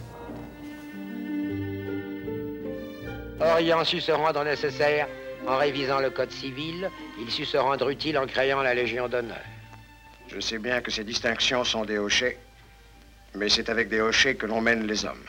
Orient 3.41 3.85
su 3.85 4.01
se 4.01 4.13
rendre 4.13 4.45
nécessaire 4.45 5.09
en 5.47 5.57
révisant 5.57 5.99
le 5.99 6.11
code 6.11 6.31
civil, 6.31 6.89
il 7.19 7.31
sut 7.31 7.45
se 7.45 7.57
rendre 7.57 7.89
utile 7.89 8.17
en 8.17 8.27
créant 8.27 8.63
la 8.63 8.75
Légion 8.75 9.09
d'honneur. 9.09 9.43
Je 10.29 10.39
sais 10.39 10.59
bien 10.59 10.81
que 10.81 10.91
ces 10.91 11.03
distinctions 11.05 11.65
sont 11.65 11.85
des 11.85 11.99
hochets, 11.99 12.39
mais 13.35 13.49
c'est 13.49 13.69
avec 13.69 13.89
des 13.89 14.01
hochets 14.01 14.37
que 14.37 14.47
l'on 14.47 14.61
mène 14.61 14.87
les 14.87 15.05
hommes, 15.05 15.25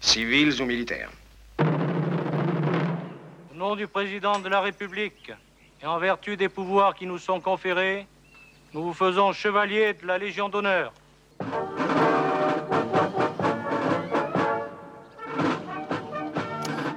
civils 0.00 0.62
ou 0.62 0.64
militaires. 0.66 1.10
Au 1.58 3.54
nom 3.54 3.74
du 3.74 3.88
président 3.88 4.38
de 4.38 4.48
la 4.48 4.60
République 4.60 5.32
et 5.82 5.86
en 5.86 5.98
vertu 5.98 6.36
des 6.36 6.48
pouvoirs 6.48 6.94
qui 6.94 7.06
nous 7.06 7.18
sont 7.18 7.40
conférés, 7.40 8.06
nous 8.72 8.84
vous 8.84 8.94
faisons 8.94 9.32
chevalier 9.32 9.94
de 9.94 10.06
la 10.06 10.18
Légion 10.18 10.48
d'honneur. 10.48 10.92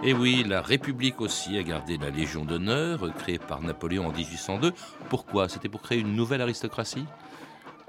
Et 0.05 0.13
oui, 0.13 0.43
la 0.45 0.61
République 0.61 1.21
aussi 1.21 1.57
a 1.57 1.63
gardé 1.63 1.97
la 1.97 2.09
Légion 2.09 2.43
d'honneur, 2.43 3.09
créée 3.15 3.39
par 3.39 3.61
Napoléon 3.61 4.07
en 4.07 4.11
1802. 4.11 4.73
Pourquoi? 5.09 5.47
C'était 5.47 5.69
pour 5.69 5.81
créer 5.81 5.99
une 5.99 6.13
nouvelle 6.13 6.41
aristocratie? 6.41 7.05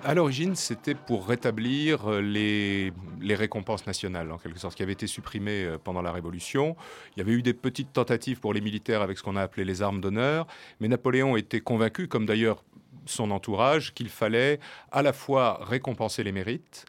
À 0.05 0.15
l'origine, 0.15 0.55
c'était 0.55 0.95
pour 0.95 1.27
rétablir 1.27 2.09
euh, 2.09 2.21
les, 2.21 2.93
récompenses 3.35 3.85
nationales, 3.89 4.31
en 4.31 4.39
quelque 4.39 4.61
sorte, 4.61 4.77
qui 4.77 4.85
avaient 4.85 4.93
été 4.93 5.09
supprimées 5.09 5.65
euh, 5.65 5.79
pendant 5.83 6.03
la 6.03 6.13
Révolution. 6.13 6.77
Il 7.17 7.19
y 7.19 7.23
avait 7.23 7.33
eu 7.33 7.43
des 7.43 7.55
petites 7.55 7.93
tentatives 7.93 8.39
pour 8.39 8.55
les 8.55 8.61
militaires 8.61 9.03
avec 9.03 9.19
ce 9.19 9.25
qu'on 9.25 9.35
a 9.35 9.43
appelé 9.43 9.65
les 9.65 9.83
armes 9.83 10.01
d'honneur, 10.01 10.47
mais 10.79 10.87
Napoléon 10.87 11.37
était 11.37 11.63
convaincu, 11.63 12.07
comme 12.07 12.27
d'ailleurs 12.27 12.63
son 13.07 13.31
entourage 13.31 13.95
qu'il 13.95 14.09
fallait 14.09 14.61
à 14.93 15.03
la 15.03 15.13
fois 15.13 15.61
récompenser 15.65 16.23
les 16.23 16.33
mérites. 16.33 16.87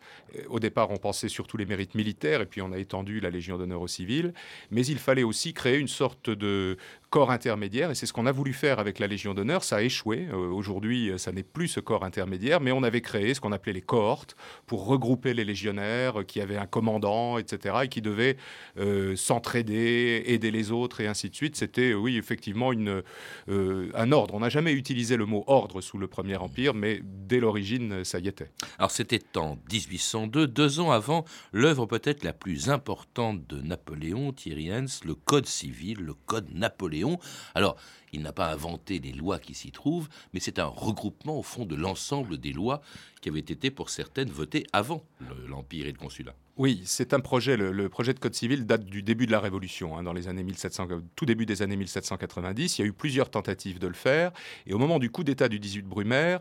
Au 0.50 0.60
départ, 0.60 0.92
on 0.92 0.98
pensait 0.98 1.30
surtout 1.30 1.58
les 1.58 1.66
mérites 1.66 1.96
militaires, 1.96 2.42
et 2.42 2.46
puis 2.46 2.62
on 2.62 2.72
a 2.72 2.78
étendu 2.78 3.20
la 3.20 3.30
Légion 3.30 3.58
d'honneur 3.58 3.82
aux 3.82 3.88
civils. 3.88 4.34
Mais 4.72 4.86
il 4.86 5.00
fallait 5.00 5.24
aussi 5.24 5.54
créer 5.54 5.78
une 5.78 5.88
sorte 5.88 6.30
de 6.30 6.78
corps 7.16 7.32
intermédiaire, 7.32 7.92
et 7.92 7.96
c'est 7.96 8.08
ce 8.08 8.12
qu'on 8.12 8.26
a 8.26 8.34
voulu 8.34 8.52
faire 8.52 8.78
avec 8.78 9.00
la 9.00 9.08
Légion 9.08 9.34
d'honneur. 9.34 9.64
Ça 9.64 9.78
a 9.78 9.82
échoué. 9.82 10.28
Euh, 10.34 10.50
aujourd'hui, 10.50 11.14
ça 11.16 11.32
n'est 11.32 11.44
plus 11.44 11.70
ce 11.70 11.80
corps 11.80 12.04
intermédiaire, 12.04 12.60
mais 12.60 12.74
on 12.74 12.84
avait 12.84 13.00
créé 13.00 13.34
ce 13.34 13.40
qu'on 13.40 13.54
appelait 13.54 13.72
les 13.72 13.82
cohortes 13.82 14.36
pour 14.66 14.86
regrouper 14.86 15.34
les 15.34 15.46
légionnaires 15.46 16.26
qui 16.28 16.42
avaient 16.42 16.58
un 16.58 16.66
commandant, 16.66 17.38
etc., 17.38 17.76
et 17.84 17.88
qui 17.88 18.02
devaient 18.02 18.36
euh, 18.78 19.16
s'entraider, 19.16 20.24
aider 20.26 20.52
les 20.52 20.74
autres, 20.74 21.00
et 21.00 21.08
ainsi 21.08 21.30
de 21.30 21.36
suite. 21.36 21.56
C'était, 21.56 21.94
oui, 21.94 22.18
effectivement, 22.18 22.74
une, 22.74 23.02
euh, 23.48 23.90
un 23.94 24.12
ordre. 24.12 24.34
On 24.34 24.42
n'a 24.42 24.50
jamais 24.50 24.74
utilisé 24.74 25.16
le 25.16 25.26
mot 25.26 25.46
ordre 25.48 25.80
sous 25.80 25.98
le 25.98 26.08
Premier 26.08 26.36
Empire, 26.36 26.74
mais 26.74 27.00
dès 27.02 27.40
l'origine, 27.40 28.04
ça 28.04 28.20
y 28.20 28.28
était. 28.28 28.52
Alors, 28.78 28.92
c'était 28.92 29.38
en 29.38 29.58
1802, 29.72 30.48
deux 30.48 30.82
ans 30.82 30.92
avant 30.92 31.24
l'œuvre 31.54 31.86
peut-être 31.86 32.26
la 32.26 32.34
plus 32.34 32.70
importante 32.70 33.48
de 33.48 33.62
Napoléon, 33.62 34.34
Thierry 34.34 34.74
Hens, 34.74 35.06
le 35.06 35.16
Code 35.16 35.46
civil, 35.46 36.00
le 36.02 36.14
Code 36.14 36.50
Napoléon 36.54 37.05
alors, 37.54 37.78
il 38.14 38.22
n'a 38.22 38.34
pas 38.34 38.52
inventé 38.52 39.00
les 39.00 39.12
lois 39.12 39.40
qui 39.40 39.54
s'y 39.54 39.72
trouvent, 39.72 40.10
mais 40.34 40.40
c'est 40.40 40.60
un 40.60 40.66
regroupement 40.66 41.40
au 41.40 41.44
fond 41.44 41.66
de 41.66 41.76
l'ensemble 41.76 42.38
des 42.38 42.54
lois 42.54 42.82
qui 43.22 43.30
avaient 43.30 43.40
été 43.40 43.72
pour 43.72 43.90
certaines 43.90 44.30
votées 44.30 44.66
avant 44.74 45.04
l'Empire 45.48 45.88
et 45.88 45.92
le 45.92 45.98
Consulat. 45.98 46.36
Oui, 46.58 46.84
c'est 46.86 47.14
un 47.14 47.20
projet. 47.20 47.58
Le, 47.58 47.90
projet 47.90 48.14
de 48.14 48.20
code 48.20 48.34
civil 48.34 48.66
date 48.66 48.86
du 48.86 49.04
début 49.04 49.26
de 49.26 49.32
la 49.32 49.42
Révolution, 49.42 49.98
hein, 49.98 50.04
dans 50.04 50.14
les 50.14 50.30
années 50.30 50.44
1700, 50.44 50.88
tout 51.14 51.26
début 51.26 51.46
des 51.46 51.62
années 51.62 51.76
1790. 51.76 52.78
Il 52.78 52.82
y 52.82 52.86
a 52.86 52.88
eu 52.88 52.94
plusieurs 52.94 53.30
tentatives 53.30 53.78
de 53.78 53.88
le 53.88 53.94
faire. 53.94 54.32
Et 54.66 54.74
au 54.74 54.78
moment 54.78 54.98
du 54.98 55.10
coup 55.10 55.26
d'État 55.26 55.50
du 55.50 55.60
18 55.60 55.82
Brumaire, 55.82 56.40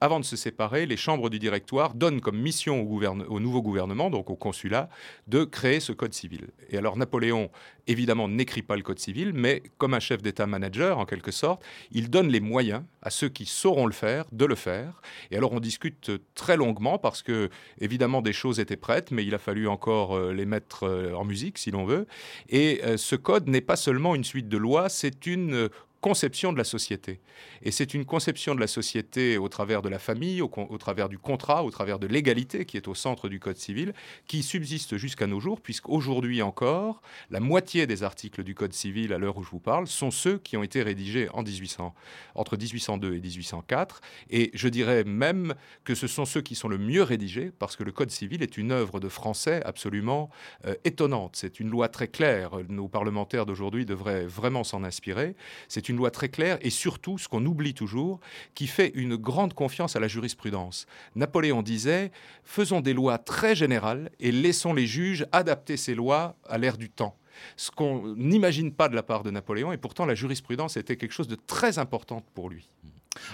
avant 0.00 0.20
de 0.20 0.24
se 0.24 0.36
séparer, 0.36 0.86
les 0.86 0.96
chambres 0.96 1.30
du 1.30 1.40
directoire 1.40 1.94
donnent 1.94 2.20
comme 2.20 2.38
mission 2.38 2.82
au, 2.82 3.02
au 3.04 3.40
nouveau 3.40 3.60
gouvernement, 3.60 4.08
donc 4.08 4.30
au 4.30 4.36
consulat, 4.36 4.88
de 5.26 5.42
créer 5.42 5.80
ce 5.80 5.90
code 5.90 6.14
civil. 6.14 6.46
Et 6.70 6.78
alors 6.78 6.96
Napoléon, 6.96 7.50
évidemment, 7.88 8.28
n'écrit 8.28 8.62
pas 8.62 8.76
le 8.76 8.82
code 8.82 9.00
civil, 9.00 9.32
mais 9.34 9.64
comme 9.78 9.94
un 9.94 10.00
chef 10.00 10.22
d'État-manager, 10.22 11.00
en 11.06 11.08
quelque 11.08 11.30
sorte, 11.30 11.62
il 11.92 12.10
donne 12.10 12.28
les 12.28 12.40
moyens 12.40 12.82
à 13.00 13.10
ceux 13.10 13.28
qui 13.28 13.46
sauront 13.46 13.86
le 13.86 13.92
faire 13.92 14.24
de 14.32 14.44
le 14.44 14.56
faire. 14.56 15.00
Et 15.30 15.36
alors 15.36 15.52
on 15.52 15.60
discute 15.60 16.10
très 16.34 16.56
longuement 16.56 16.98
parce 16.98 17.22
que, 17.22 17.48
évidemment, 17.80 18.22
des 18.22 18.32
choses 18.32 18.58
étaient 18.58 18.76
prêtes, 18.76 19.12
mais 19.12 19.24
il 19.24 19.32
a 19.34 19.38
fallu 19.38 19.68
encore 19.68 20.16
euh, 20.16 20.32
les 20.32 20.46
mettre 20.46 20.82
euh, 20.82 21.14
en 21.14 21.24
musique, 21.24 21.58
si 21.58 21.70
l'on 21.70 21.84
veut. 21.84 22.08
Et 22.48 22.80
euh, 22.84 22.96
ce 22.96 23.14
code 23.14 23.48
n'est 23.48 23.60
pas 23.60 23.76
seulement 23.76 24.16
une 24.16 24.24
suite 24.24 24.48
de 24.48 24.56
lois, 24.56 24.88
c'est 24.88 25.26
une 25.26 25.68
conception 26.00 26.52
de 26.52 26.58
la 26.58 26.64
société. 26.64 27.20
Et 27.62 27.70
c'est 27.70 27.94
une 27.94 28.04
conception 28.04 28.54
de 28.54 28.60
la 28.60 28.66
société 28.66 29.38
au 29.38 29.48
travers 29.48 29.82
de 29.82 29.88
la 29.88 29.98
famille, 29.98 30.42
au, 30.42 30.78
travers 30.78 31.08
du 31.08 31.18
contrat, 31.18 31.64
au 31.64 31.70
travers 31.70 31.98
de 31.98 32.06
l'égalité 32.06 32.64
qui 32.64 32.76
est 32.76 32.88
au 32.88 32.94
centre 32.94 33.28
du 33.28 33.40
Code 33.40 33.56
civil, 33.56 33.92
qui 34.26 34.42
subsiste 34.42 34.96
jusqu'à 34.96 35.26
nos 35.26 35.40
jours, 35.40 35.60
puisqu'aujourd'hui 35.60 36.42
encore, 36.42 37.02
la 37.30 37.40
moitié 37.40 37.86
des 37.86 38.02
articles 38.02 38.42
du 38.42 38.54
Code 38.54 38.72
civil, 38.72 39.12
à 39.12 39.18
l'heure 39.18 39.36
où 39.36 39.42
je 39.42 39.50
vous 39.50 39.60
parle, 39.60 39.86
sont 39.86 40.10
ceux 40.10 40.38
qui 40.38 40.56
ont 40.56 40.62
été 40.62 40.82
rédigés 40.82 41.28
en 41.32 41.42
1800, 41.42 41.94
entre 42.34 42.56
1802 42.56 43.14
et 43.14 43.20
1804. 43.20 44.00
Et 44.30 44.50
je 44.54 44.68
dirais 44.68 45.04
même 45.04 45.54
que 45.84 45.94
ce 45.94 46.06
sont 46.06 46.24
ceux 46.24 46.40
qui 46.40 46.54
sont 46.54 46.68
le 46.68 46.78
mieux 46.78 47.02
rédigés, 47.02 47.50
parce 47.58 47.76
que 47.76 47.84
le 47.84 47.92
Code 47.92 48.10
civil 48.10 48.42
est 48.42 48.56
une 48.56 48.72
œuvre 48.72 49.00
de 49.00 49.08
français 49.08 49.62
absolument 49.64 50.30
euh, 50.66 50.74
étonnante. 50.84 51.36
C'est 51.36 51.60
une 51.60 51.68
loi 51.68 51.88
très 51.88 52.08
claire. 52.08 52.52
Nos 52.68 52.88
parlementaires 52.88 53.46
d'aujourd'hui 53.46 53.86
devraient 53.86 54.26
vraiment 54.26 54.64
s'en 54.64 54.84
inspirer. 54.84 55.34
C'est 55.68 55.85
une 55.88 55.96
loi 55.96 56.10
très 56.10 56.28
claire 56.28 56.58
et 56.60 56.70
surtout, 56.70 57.18
ce 57.18 57.28
qu'on 57.28 57.44
oublie 57.44 57.74
toujours, 57.74 58.20
qui 58.54 58.66
fait 58.66 58.92
une 58.94 59.16
grande 59.16 59.54
confiance 59.54 59.96
à 59.96 60.00
la 60.00 60.08
jurisprudence. 60.08 60.86
Napoléon 61.14 61.62
disait, 61.62 62.10
faisons 62.44 62.80
des 62.80 62.94
lois 62.94 63.18
très 63.18 63.54
générales 63.54 64.10
et 64.20 64.32
laissons 64.32 64.74
les 64.74 64.86
juges 64.86 65.26
adapter 65.32 65.76
ces 65.76 65.94
lois 65.94 66.36
à 66.48 66.58
l'ère 66.58 66.78
du 66.78 66.90
temps 66.90 67.16
ce 67.56 67.70
qu'on 67.70 68.14
n'imagine 68.16 68.72
pas 68.72 68.88
de 68.88 68.94
la 68.94 69.02
part 69.02 69.22
de 69.22 69.30
Napoléon, 69.30 69.70
et 69.70 69.76
pourtant 69.76 70.06
la 70.06 70.14
jurisprudence 70.14 70.78
était 70.78 70.96
quelque 70.96 71.12
chose 71.12 71.28
de 71.28 71.36
très 71.46 71.78
important 71.78 72.24
pour 72.34 72.48
lui. 72.48 72.68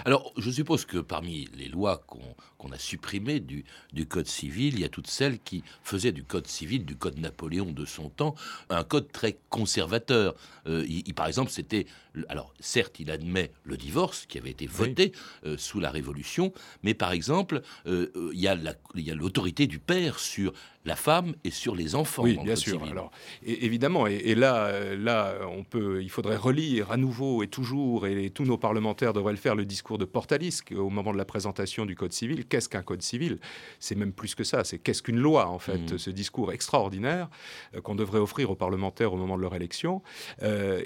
Alors, 0.05 0.33
je 0.37 0.49
suppose 0.49 0.85
que 0.85 0.97
parmi 0.97 1.49
les 1.55 1.67
lois 1.67 2.03
qu'on 2.07 2.71
a 2.71 2.77
supprimées 2.77 3.39
du, 3.41 3.65
Code 4.07 4.27
civil, 4.27 4.75
il 4.75 4.79
y 4.79 4.85
a 4.85 4.89
toutes 4.89 5.07
celles 5.07 5.39
qui 5.39 5.63
faisaient 5.83 6.11
du 6.11 6.23
Code 6.23 6.47
civil, 6.47 6.85
du 6.85 6.95
Code 6.95 7.19
Napoléon 7.19 7.71
de 7.71 7.85
son 7.85 8.09
temps, 8.09 8.35
un 8.69 8.83
code 8.83 9.11
très 9.11 9.37
conservateur. 9.49 10.35
Euh, 10.67 10.85
il, 10.87 11.13
par 11.13 11.27
exemple, 11.27 11.51
c'était... 11.51 11.85
Alors, 12.29 12.53
certes, 12.59 12.99
il 12.99 13.09
admet 13.11 13.51
le 13.63 13.77
divorce 13.77 14.25
qui 14.25 14.37
avait 14.37 14.51
été 14.51 14.67
voté 14.67 15.11
euh, 15.45 15.57
sous 15.57 15.79
la 15.79 15.89
Révolution, 15.89 16.53
mais 16.83 16.93
par 16.93 17.11
exemple, 17.11 17.61
euh, 17.87 18.11
il 18.33 18.39
y 18.39 18.47
a 18.47 19.15
l'autorité 19.15 19.67
du 19.67 19.79
père 19.79 20.19
sur 20.19 20.53
la 20.85 20.95
femme 20.95 21.33
et 21.43 21.51
sur 21.51 21.75
les 21.75 21.95
enfants. 21.95 22.23
Oui, 22.23 22.37
bien 22.43 22.55
sûr. 22.55 22.83
Alors, 22.83 23.11
évidemment, 23.43 24.07
et, 24.07 24.35
là, 24.35 24.65
euh, 24.65 24.97
là, 24.97 25.35
on 25.49 25.63
peut, 25.63 26.03
il 26.03 26.09
faudrait 26.09 26.35
relire 26.35 26.91
à 26.91 26.97
nouveau 26.97 27.43
et 27.43 27.47
toujours, 27.47 28.05
et 28.05 28.29
tous 28.29 28.43
nos 28.43 28.57
parlementaires 28.57 29.13
devraient 29.13 29.31
le 29.31 29.37
faire, 29.37 29.55
le 29.55 29.65
discours 29.65 29.97
de 29.97 30.05
Portalis 30.05 30.59
au 30.75 30.89
moment 30.89 31.13
de 31.13 31.17
la 31.17 31.25
présentation 31.25 31.85
du 31.85 31.95
Code 31.95 32.13
civil. 32.13 32.45
Qu'est-ce 32.45 32.69
qu'un 32.69 32.83
Code 32.83 33.01
civil? 33.01 33.39
C'est 33.79 33.95
même 33.95 34.13
plus 34.13 34.35
que 34.35 34.43
ça. 34.43 34.63
C'est 34.63 34.79
qu'est-ce 34.79 35.01
qu'une 35.01 35.19
loi, 35.19 35.47
en 35.47 35.59
fait. 35.59 35.93
Mmh. 35.93 35.97
Ce 35.97 36.09
discours 36.09 36.51
extraordinaire 36.51 37.29
euh, 37.75 37.81
qu'on 37.81 37.95
devrait 37.95 38.19
offrir 38.19 38.51
aux 38.51 38.55
parlementaires 38.55 39.13
au 39.13 39.17
moment 39.17 39.37
de 39.37 39.41
leur 39.41 39.55
élection. 39.55 40.01
Euh, 40.41 40.83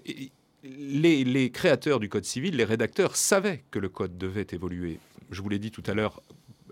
les, 0.63 1.51
créateurs 1.51 1.99
du 1.99 2.09
Code 2.09 2.25
civil, 2.25 2.55
les 2.55 2.63
rédacteurs, 2.63 3.15
savaient 3.15 3.63
que 3.71 3.79
le 3.79 3.89
Code 3.89 4.17
devait 4.17 4.47
évoluer. 4.51 4.99
Je 5.31 5.41
vous 5.41 5.49
l'ai 5.49 5.59
dit 5.59 5.71
tout 5.71 5.83
à 5.85 5.93
l'heure, 5.93 6.21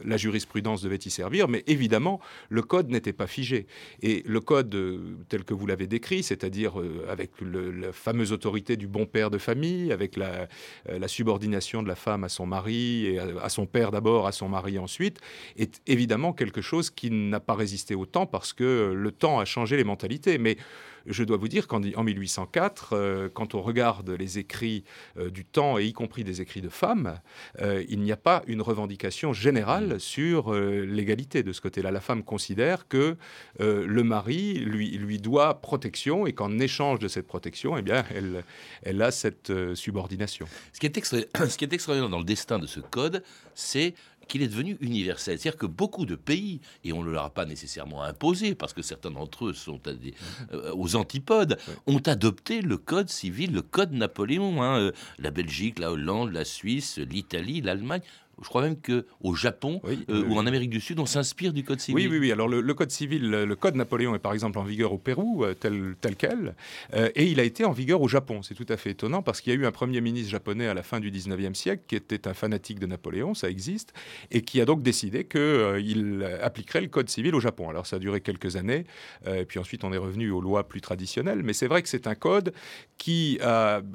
la 0.04 0.18
jurisprudence 0.18 0.82
devait 0.82 0.98
y 0.98 1.10
servir, 1.10 1.48
mais 1.48 1.64
évidemment, 1.68 2.20
le 2.50 2.62
code 2.62 2.90
n'était 2.90 3.14
pas 3.14 3.28
figé. 3.28 3.66
Et 4.02 4.24
le 4.26 4.40
code 4.40 4.74
euh, 4.76 5.18
tel 5.30 5.44
que 5.44 5.54
vous 5.54 5.66
l'avez 5.68 5.88
décrit, 5.88 6.24
c'est-à-dire 6.24 6.80
euh, 6.80 7.06
avec 7.10 7.32
la 7.42 7.92
fameuse 7.94 8.32
autorité 8.32 8.78
du 8.78 8.88
bon 8.88 9.06
père 9.06 9.30
de 9.30 9.38
famille, 9.38 9.92
avec 9.92 10.18
la, 10.18 10.48
euh, 10.90 11.00
la, 11.00 11.08
subordination 11.08 11.84
de 11.84 11.88
la 11.88 11.96
femme 11.96 12.24
à 12.24 12.30
son 12.30 12.46
mari, 12.46 13.06
et 13.06 13.20
à, 13.20 13.50
son 13.50 13.66
père 13.66 13.92
d'abord, 13.92 14.28
à 14.28 14.32
son 14.32 14.50
mari 14.50 14.78
ensuite, 14.78 15.20
est 15.58 15.82
évidemment 15.88 16.34
quelque 16.34 16.62
chose 16.62 16.90
qui 16.90 17.10
n'a 17.12 17.40
pas 17.40 17.56
résisté 17.56 17.96
au 17.96 18.06
temps 18.06 18.26
parce 18.26 18.54
que 18.54 18.94
le 18.94 19.12
temps 19.12 19.40
a 19.40 19.46
changé 19.46 19.78
les 19.78 19.84
mentalités. 19.84 20.38
Mais 20.38 20.58
je 21.06 21.24
dois 21.24 21.38
vous 21.38 21.48
dire 21.48 21.68
qu'en 21.68 21.80
1804, 21.80 22.94
euh, 22.94 23.30
quand 23.34 23.56
on 23.56 23.62
regarde 23.62 24.10
les 24.10 24.40
écrits 24.40 24.84
euh, 25.18 25.30
du 25.30 25.46
temps, 25.46 25.78
et 25.78 25.86
y 25.86 25.94
compris 25.94 26.24
des 26.24 26.42
écrits 26.42 26.62
de 26.62 26.70
femmes, 26.70 27.20
euh, 27.62 27.84
il 27.90 28.00
n'y 28.00 28.12
a 28.12 28.18
pas 28.18 28.44
une 28.48 28.62
revendication 28.62 29.34
générale 29.34 29.96
mmh. 29.96 30.00
sur 30.00 30.54
l'égalité 30.54 31.44
de 31.44 31.54
ce 31.54 31.62
côté-là. 31.62 31.92
La 31.92 32.02
femme 32.02 32.24
considère 32.24 32.88
que 32.88 33.18
le 33.60 34.04
mari 34.04 34.56
lui, 34.56 34.92
lui 34.98 35.20
doit 35.20 35.62
protection 35.62 36.26
et 36.26 36.34
qu'en 36.34 36.60
échange 36.60 37.00
de 37.00 37.08
cette 37.08 37.28
protection, 37.28 37.78
eh 37.78 37.82
bien, 37.82 38.06
elle, 38.14 38.44
elle 38.84 39.02
a 39.02 39.12
cette 39.12 39.52
subordination. 39.76 40.48
Ce 40.74 40.80
qui, 40.80 40.86
est 40.88 41.06
ce 41.06 41.58
qui 41.58 41.66
est 41.66 41.74
extraordinaire 41.74 42.10
dans 42.10 42.20
le 42.20 42.26
destin 42.26 42.60
de 42.60 42.68
ce 42.68 42.80
code, 42.80 43.24
c'est 43.54 43.94
qu'il 44.28 44.42
est 44.42 44.48
devenu 44.48 44.78
universel. 44.82 45.40
C'est-à-dire 45.40 45.58
que 45.58 45.66
beaucoup 45.66 46.06
de 46.06 46.16
pays, 46.16 46.60
et 46.84 46.94
on 46.94 47.04
ne 47.04 47.12
leur 47.12 47.26
a 47.26 47.30
pas 47.30 47.46
nécessairement 47.46 48.04
imposé, 48.04 48.56
parce 48.56 48.74
que 48.74 48.82
certains 48.82 49.12
d'entre 49.12 49.48
eux 49.48 49.54
sont 49.54 49.80
euh, 49.88 50.72
aux 50.74 50.96
antipodes, 50.96 51.58
ont 51.88 52.00
adopté 52.00 52.62
le 52.62 52.78
code 52.78 53.10
civil, 53.10 53.54
le 53.54 53.62
code 53.62 53.92
Napoléon. 53.92 54.62
Hein. 54.62 54.80
Euh, 54.80 54.92
la 55.20 55.32
Belgique, 55.32 55.80
la 55.80 55.92
Hollande, 55.92 56.32
la 56.32 56.46
Suisse, 56.46 56.98
l'Italie, 56.98 57.62
l'Allemagne 57.62 58.02
je 58.42 58.50
crois 58.50 58.62
même 58.62 58.76
qu'au 58.76 59.36
Japon 59.36 59.82
euh, 59.86 60.24
ou 60.26 60.38
en 60.38 60.46
Amérique 60.46 60.70
du 60.70 60.82
Sud, 60.82 61.00
on 61.00 61.06
s'inspire 61.06 61.54
du 61.54 61.64
Code 61.64 61.80
civil. 61.80 62.08
Oui, 62.08 62.12
oui, 62.12 62.20
oui. 62.20 62.32
Alors 62.32 62.48
le, 62.48 62.74
Code 62.74 62.92
civil, 62.92 63.30
le 63.30 63.56
Code 63.56 63.76
Napoléon 63.76 64.16
est 64.16 64.20
par 64.20 64.34
exemple 64.34 64.60
en 64.60 64.64
vigueur 64.64 64.92
au 64.92 64.98
Pérou, 64.98 65.44
euh, 65.44 65.54
tel, 65.54 65.96
tel 66.02 66.16
quel, 66.16 66.56
euh, 66.94 67.10
et 67.16 67.26
il 67.26 67.40
a 67.40 67.44
été 67.44 67.64
en 67.66 67.72
vigueur 67.72 68.02
au 68.02 68.08
Japon. 68.08 68.42
C'est 68.42 68.56
tout 68.56 68.66
à 68.70 68.78
fait 68.78 68.92
étonnant 68.92 69.22
parce 69.22 69.42
qu'il 69.42 69.54
y 69.54 69.56
a 69.56 69.60
eu 69.60 69.66
un 69.66 69.72
premier 69.72 70.02
ministre 70.02 70.32
japonais 70.32 70.68
à 70.68 70.74
la 70.74 70.84
fin 70.84 71.00
du 71.00 71.12
19e 71.12 71.54
siècle 71.54 71.84
qui 71.88 71.96
était 71.96 72.28
un 72.28 72.34
fanatique 72.34 72.80
de 72.80 72.88
Napoléon, 72.88 73.34
ça 73.34 73.50
existe, 73.50 73.94
et 74.32 74.42
qui 74.42 74.60
a 74.60 74.66
donc 74.66 74.84
décidé 74.84 75.26
qu'il 75.26 76.28
appliquerait 76.42 76.82
le 76.82 76.88
Code 76.88 77.10
civil 77.10 77.36
au 77.36 77.40
Japon. 77.40 77.70
Alors 77.70 77.88
ça 77.88 77.96
a 77.96 78.00
duré 78.00 78.22
quelques 78.22 78.56
années, 78.56 78.86
et 79.26 79.46
puis 79.46 79.60
ensuite 79.60 79.84
on 79.84 79.94
est 79.94 79.98
revenu 79.98 80.32
aux 80.32 80.42
lois 80.42 80.68
plus 80.68 80.82
traditionnelles, 80.82 81.44
mais 81.44 81.54
c'est 81.54 81.68
vrai 81.68 81.82
que 81.82 81.90
c'est 81.90 82.08
un 82.08 82.16
code 82.16 82.54
qui 82.98 83.40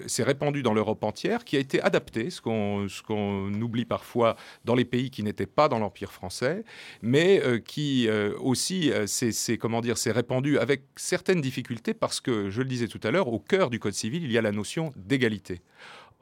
s'est 0.06 0.23
répandu 0.23 0.62
dans 0.62 0.75
l'Europe 0.75 1.02
entière, 1.04 1.44
qui 1.44 1.56
a 1.56 1.61
été 1.61 1.80
adapté, 1.82 2.30
ce 2.30 2.40
qu'on 2.40 3.52
oublie 3.61 3.85
parfois 3.85 4.29
dans 4.64 4.75
les 4.75 4.84
pays 4.84 5.10
qui 5.10 5.22
n'étaient 5.22 5.46
pas 5.46 5.68
dans 5.68 5.78
l'Empire 5.78 6.12
français, 6.12 6.64
mais 7.02 7.42
euh, 7.44 7.58
qui 7.58 8.08
euh, 8.08 8.34
aussi 8.40 8.90
euh, 8.92 9.06
s'est 9.06 9.58
comment 9.58 9.80
dire 9.80 9.99
s'est 9.99 10.12
répandu 10.12 10.58
avec 10.58 10.82
certaines 10.96 11.40
difficultés 11.40 11.94
parce 11.94 12.20
que 12.20 12.50
je 12.50 12.62
le 12.62 12.68
disais 12.68 12.88
tout 12.88 13.00
à 13.02 13.10
l'heure, 13.10 13.28
au 13.28 13.38
cœur 13.38 13.70
du 13.70 13.78
Code 13.78 13.94
civil, 13.94 14.25
il 14.25 14.32
y 14.32 14.38
a 14.38 14.42
la 14.42 14.52
notion 14.52 14.92
d'égalité. 14.96 15.60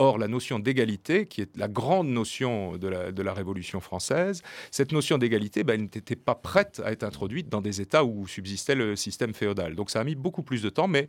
Or, 0.00 0.16
la 0.16 0.28
notion 0.28 0.60
d'égalité, 0.60 1.26
qui 1.26 1.40
est 1.40 1.56
la 1.56 1.66
grande 1.66 2.06
notion 2.06 2.76
de 2.76 2.86
la, 2.88 3.32
Révolution 3.34 3.80
française, 3.80 4.42
cette 4.70 4.92
notion 4.92 5.18
d'égalité, 5.18 5.64
ben, 5.64 5.74
elle 5.74 5.82
n'était 5.82 6.14
pas 6.14 6.36
prête 6.36 6.80
à 6.84 6.92
être 6.92 7.02
introduite 7.02 7.48
dans 7.48 7.60
des 7.60 7.80
États 7.80 8.04
où 8.04 8.28
subsistait 8.28 8.76
le 8.76 8.94
système 8.94 9.34
féodal. 9.34 9.74
Donc 9.74 9.90
ça 9.90 10.00
a 10.00 10.04
mis 10.04 10.14
beaucoup 10.14 10.44
plus 10.44 10.62
de 10.62 10.70
temps, 10.70 10.86
mais 10.86 11.08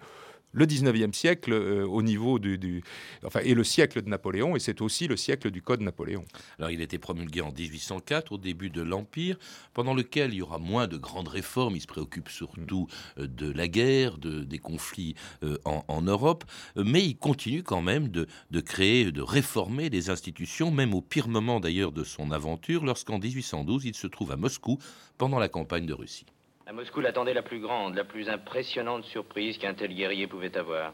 le 0.52 0.66
19e 0.66 1.14
siècle 1.14 1.54
euh, 1.54 1.86
au 1.86 2.02
niveau 2.02 2.40
du, 2.40 2.84
enfin, 3.24 3.42
est 3.42 3.54
le 3.54 3.64
siècle 3.64 4.02
de 4.02 4.10
Napoléon 4.10 4.56
et 4.56 4.60
c'est 4.60 4.82
aussi 4.82 5.08
le 5.08 5.18
siècle 5.18 5.52
du 5.52 5.62
Code 5.62 5.82
Napoléon. 5.82 6.26
Alors 6.58 6.72
il 6.72 6.82
a 6.82 6.84
été 6.84 6.98
promulgué 6.98 7.42
en 7.42 7.52
1804 7.52 8.32
au 8.32 8.38
début 8.38 8.70
de 8.70 8.82
l'Empire, 8.82 9.38
pendant 9.74 9.94
lequel 9.94 10.34
il 10.34 10.38
y 10.38 10.42
aura 10.42 10.58
moins 10.58 10.88
de 10.88 10.98
grandes 10.98 11.28
réformes. 11.28 11.76
Il 11.76 11.82
se 11.82 11.88
préoccupe 11.88 12.30
surtout 12.30 12.88
euh, 13.18 13.28
de 13.28 13.52
la 13.52 13.68
guerre, 13.68 14.18
de, 14.18 14.44
des 14.44 14.60
conflits 14.60 15.16
euh, 15.44 15.58
en, 15.66 16.02
Europe, 16.02 16.46
mais 16.78 17.06
il 17.06 17.18
continue 17.18 17.62
quand 17.62 17.82
même 17.82 18.08
de, 18.08 18.26
de 18.52 18.62
créer, 18.62 19.12
de 19.12 19.22
réformer 19.22 19.90
les 19.90 20.10
institutions, 20.10 20.72
même 20.72 20.94
au 20.94 21.02
pire 21.02 21.28
moment 21.28 21.60
d'ailleurs 21.60 21.92
de 21.92 22.04
son 22.04 22.32
aventure, 22.32 22.86
lorsqu'en 22.86 23.20
1812 23.20 23.86
il 23.86 23.96
se 23.96 24.08
trouve 24.08 24.32
à 24.32 24.38
Moscou 24.38 24.80
pendant 25.18 25.40
la 25.40 25.50
campagne 25.50 25.86
de 25.86 25.94
Russie. 25.94 26.26
À 26.70 26.72
Moscou 26.72 27.02
l'attendait 27.02 27.34
la 27.34 27.42
plus 27.42 27.60
grande, 27.60 27.96
la 27.96 28.04
plus 28.04 28.30
impressionnante 28.30 29.04
surprise 29.06 29.58
qu'un 29.58 29.74
tel 29.74 29.92
guerrier 29.92 30.28
pouvait 30.28 30.56
avoir. 30.56 30.94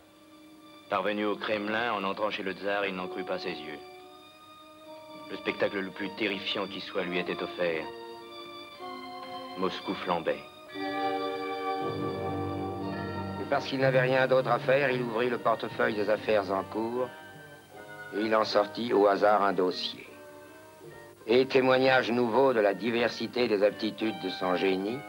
Parvenu 0.89 1.25
au 1.25 1.35
Kremlin, 1.35 1.91
en 1.91 2.05
entrant 2.05 2.29
chez 2.29 2.43
le 2.43 2.53
tsar, 2.53 2.85
il 2.85 2.95
n'en 2.95 3.09
crut 3.09 3.27
pas 3.27 3.39
ses 3.39 3.49
yeux. 3.49 3.79
Le 5.29 5.35
spectacle 5.35 5.81
le 5.81 5.91
plus 5.91 6.09
terrifiant 6.15 6.65
qui 6.65 6.79
soit 6.79 7.03
lui 7.03 7.19
était 7.19 7.43
offert. 7.43 7.83
Moscou 9.57 9.93
flambait. 9.95 10.39
Et 13.41 13.49
parce 13.49 13.67
qu'il 13.67 13.79
n'avait 13.79 13.99
rien 13.99 14.27
d'autre 14.27 14.51
à 14.51 14.59
faire, 14.59 14.89
il 14.91 15.01
ouvrit 15.01 15.29
le 15.29 15.39
portefeuille 15.39 15.95
des 15.95 16.09
affaires 16.09 16.49
en 16.53 16.63
cours 16.63 17.09
et 18.15 18.21
il 18.21 18.33
en 18.33 18.45
sortit 18.45 18.93
au 18.93 19.07
hasard 19.07 19.43
un 19.43 19.51
dossier. 19.51 20.07
Et 21.27 21.45
témoignage 21.47 22.13
nouveau 22.13 22.53
de 22.53 22.61
la 22.61 22.73
diversité 22.73 23.49
des 23.49 23.61
aptitudes 23.61 24.21
de 24.23 24.29
son 24.29 24.55
génie, 24.55 24.99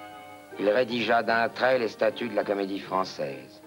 il 0.58 0.68
rédigea 0.68 1.22
d'un 1.22 1.48
trait 1.48 1.78
les 1.78 1.88
statuts 1.88 2.28
de 2.28 2.34
la 2.34 2.44
comédie 2.44 2.80
française. 2.80 3.62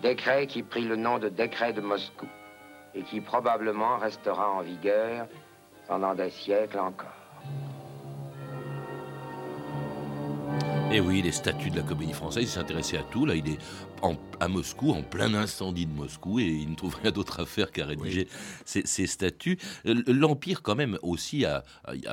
Décret 0.00 0.46
qui 0.46 0.62
prit 0.62 0.84
le 0.84 0.96
nom 0.96 1.18
de 1.18 1.28
décret 1.28 1.72
de 1.72 1.80
Moscou 1.80 2.26
et 2.94 3.02
qui 3.02 3.20
probablement 3.20 3.98
restera 3.98 4.50
en 4.50 4.60
vigueur 4.60 5.26
pendant 5.86 6.14
des 6.14 6.30
siècles 6.30 6.78
encore. 6.78 7.21
Et 10.92 10.96
eh 10.96 11.00
oui, 11.00 11.22
les 11.22 11.32
statuts 11.32 11.70
de 11.70 11.76
la 11.76 11.82
comédie 11.82 12.12
française, 12.12 12.42
il 12.42 12.48
s'intéressait 12.48 12.98
à 12.98 13.02
tout. 13.02 13.24
Là, 13.24 13.34
il 13.34 13.48
est 13.48 13.56
à 14.40 14.48
Moscou, 14.48 14.90
en 14.90 15.02
plein 15.02 15.32
incendie 15.34 15.86
de 15.86 15.92
Moscou, 15.92 16.40
et 16.40 16.44
il 16.44 16.70
ne 16.70 16.74
trouve 16.74 16.96
rien 17.00 17.12
d'autre 17.12 17.40
à 17.40 17.46
faire 17.46 17.70
qu'à 17.70 17.86
rédiger 17.86 18.26
ces, 18.64 19.06
statuts. 19.06 19.58
Euh, 19.86 20.02
L'Empire, 20.06 20.62
quand 20.62 20.74
même, 20.74 20.98
aussi 21.02 21.44
a, 21.44 21.62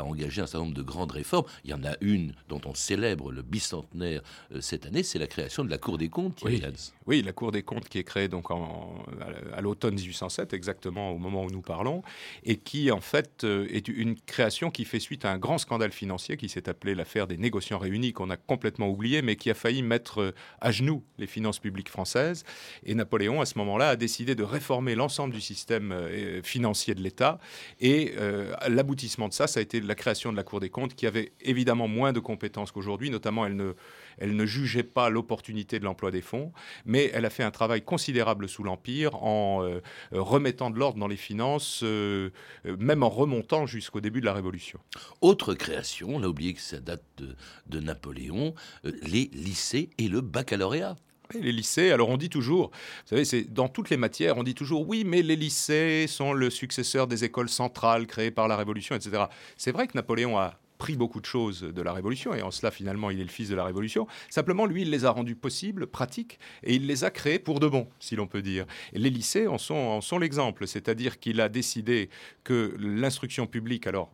engagé 0.02 0.42
un 0.42 0.46
certain 0.46 0.66
nombre 0.66 0.78
de 0.78 0.84
grandes 0.84 1.12
réformes. 1.12 1.46
Il 1.64 1.72
y 1.72 1.74
en 1.74 1.84
a 1.84 1.96
une 2.02 2.34
dont 2.48 2.62
on 2.66 2.76
célèbre 2.76 3.32
le 3.32 3.42
bicentenaire 3.42 4.22
euh, 4.54 4.62
cette 4.62 4.86
année, 4.86 5.04
c'est 5.04 5.20
la 5.20 5.28
création 5.28 5.66
de 5.66 5.70
la 5.70 5.78
Cour 5.78 5.98
des 5.98 6.10
comptes. 6.10 6.42
Oui. 6.46 6.62
oui, 7.08 7.22
la 7.22 7.34
Cour 7.34 7.52
des 7.52 7.64
comptes 7.64 7.90
qui 7.90 7.98
est 7.98 8.04
créée 8.04 8.28
donc 8.28 8.48
à 8.52 9.62
l'automne 9.62 9.96
1807, 9.96 10.54
exactement 10.54 11.12
au 11.12 11.18
moment 11.18 11.44
où 11.44 11.50
nous 11.50 11.62
parlons, 11.62 12.04
et 12.44 12.58
qui, 12.58 12.92
en 12.92 13.02
fait, 13.02 13.44
euh, 13.44 13.68
est 13.72 13.88
une 13.88 14.16
création 14.16 14.70
qui 14.70 14.86
fait 14.86 15.00
suite 15.00 15.26
à 15.26 15.32
un 15.32 15.38
grand 15.38 15.58
scandale 15.58 15.92
financier 15.92 16.38
qui 16.38 16.50
s'est 16.50 16.70
appelé 16.70 16.94
l'affaire 16.94 17.26
des 17.26 17.38
négociants 17.38 17.80
réunis, 17.80 18.14
qu'on 18.14 18.30
a 18.30 18.38
complètement 18.38 18.69
oublié, 18.78 19.22
mais 19.22 19.36
qui 19.36 19.50
a 19.50 19.54
failli 19.54 19.82
mettre 19.84 20.34
à 20.62 20.72
genoux 20.72 21.04
les 21.18 21.28
finances 21.28 21.60
publiques 21.60 21.90
française. 21.90 22.44
Et 22.84 22.96
Napoléon, 22.96 23.42
à 23.42 23.46
ce 23.46 23.58
moment-là, 23.58 23.90
a 23.90 23.96
décidé 23.96 24.36
de 24.36 24.44
réformer 24.44 24.96
l'ensemble 24.96 25.34
du 25.34 25.42
système 25.42 25.92
euh, 25.92 26.42
financier 26.44 26.96
de 26.96 27.02
l'État. 27.02 27.40
Et 27.80 28.14
euh, 28.18 28.54
l'aboutissement 28.68 29.28
de 29.28 29.34
ça, 29.34 29.48
ça 29.48 29.60
a 29.60 29.64
été 29.64 29.82
la 29.82 29.96
création 29.96 30.32
de 30.32 30.38
la 30.38 30.44
Cour 30.44 30.60
des 30.60 30.70
comptes, 30.70 30.96
qui 30.96 31.08
avait 31.08 31.32
évidemment 31.42 31.88
moins 31.88 32.14
de 32.14 32.20
compétences 32.20 32.72
qu'aujourd'hui. 32.72 33.10
Notamment, 33.10 33.46
elle 33.46 33.56
ne, 33.56 33.74
elle 34.20 34.36
ne 34.36 34.46
jugeait 34.46 34.84
pas 34.84 35.10
l'opportunité 35.10 35.80
de 35.80 35.86
l'emploi 35.86 36.12
des 36.12 36.22
fonds, 36.22 36.52
mais 36.86 37.12
elle 37.14 37.26
a 37.26 37.30
fait 37.30 37.44
un 37.44 37.52
travail 37.52 37.82
considérable 37.82 38.48
sous 38.48 38.64
l'Empire 38.64 39.22
en 39.24 39.64
euh, 39.64 39.82
remettant 40.12 40.70
de 40.70 40.78
l'ordre 40.78 41.00
dans 41.00 41.08
les 41.08 41.18
finances, 41.18 41.84
même 41.84 43.04
en 43.04 43.10
remontant 43.10 43.66
jusqu'au 43.66 44.02
début 44.02 44.22
de 44.22 44.26
la 44.26 44.34
Révolution. 44.34 44.80
Autre 45.22 45.54
création, 45.54 46.10
on 46.12 46.24
a 46.24 46.28
oublié 46.28 46.54
que 46.54 46.62
ça 46.62 46.80
date 46.80 47.04
de, 47.18 47.36
de 47.68 47.80
Napoléon, 47.80 48.54
les 48.84 49.30
lycées 49.34 49.90
et 49.98 50.08
le 50.08 50.22
baccalauréat 50.22 50.96
les 51.36 51.52
lycées, 51.52 51.92
alors 51.92 52.10
on 52.10 52.18
dit 52.18 52.30
toujours, 52.30 52.70
vous 52.70 53.10
savez, 53.10 53.26
c'est 53.26 53.44
dans 53.44 53.68
toutes 53.68 53.90
les 53.90 53.98
matières, 53.98 54.38
on 54.38 54.44
dit 54.44 54.56
toujours 54.56 54.88
oui, 54.88 55.04
mais 55.04 55.22
les 55.22 55.36
lycées 55.36 56.08
sont 56.08 56.34
le 56.34 56.50
successeur 56.50 57.08
des 57.08 57.24
écoles 57.24 57.50
centrales 57.50 58.08
créées 58.08 58.32
par 58.32 58.48
la 58.48 58.56
Révolution, 58.56 58.96
etc. 58.96 59.26
C'est 59.58 59.72
vrai 59.72 59.88
que 59.88 59.94
Napoléon 59.96 60.38
a 60.38 60.60
pris 60.80 60.96
beaucoup 60.96 61.20
de 61.20 61.26
choses 61.26 61.62
de 61.62 61.82
la 61.84 61.94
Révolution, 61.94 62.34
et 62.34 62.42
en 62.42 62.50
cela, 62.50 62.72
finalement, 62.72 63.12
il 63.12 63.20
est 63.20 63.24
le 63.24 63.30
fils 63.30 63.50
de 63.50 63.56
la 63.56 63.66
Révolution. 63.66 64.08
Simplement, 64.30 64.66
lui, 64.66 64.82
il 64.82 64.90
les 64.90 65.06
a 65.06 65.12
rendus 65.12 65.36
possibles, 65.36 65.86
pratiques, 65.86 66.40
et 66.64 66.74
il 66.74 66.88
les 66.88 67.04
a 67.04 67.12
créés 67.12 67.38
pour 67.38 67.60
de 67.60 67.68
bon, 67.68 67.88
si 68.00 68.16
l'on 68.16 68.26
peut 68.26 68.42
dire. 68.42 68.66
Les 68.94 69.12
lycées 69.12 69.46
en 69.46 69.58
sont, 69.58 69.76
en 69.76 70.02
sont 70.02 70.18
l'exemple, 70.18 70.66
c'est-à-dire 70.66 71.20
qu'il 71.20 71.42
a 71.42 71.50
décidé 71.50 72.10
que 72.44 72.76
l'instruction 72.80 73.46
publique, 73.46 73.86
alors 73.86 74.12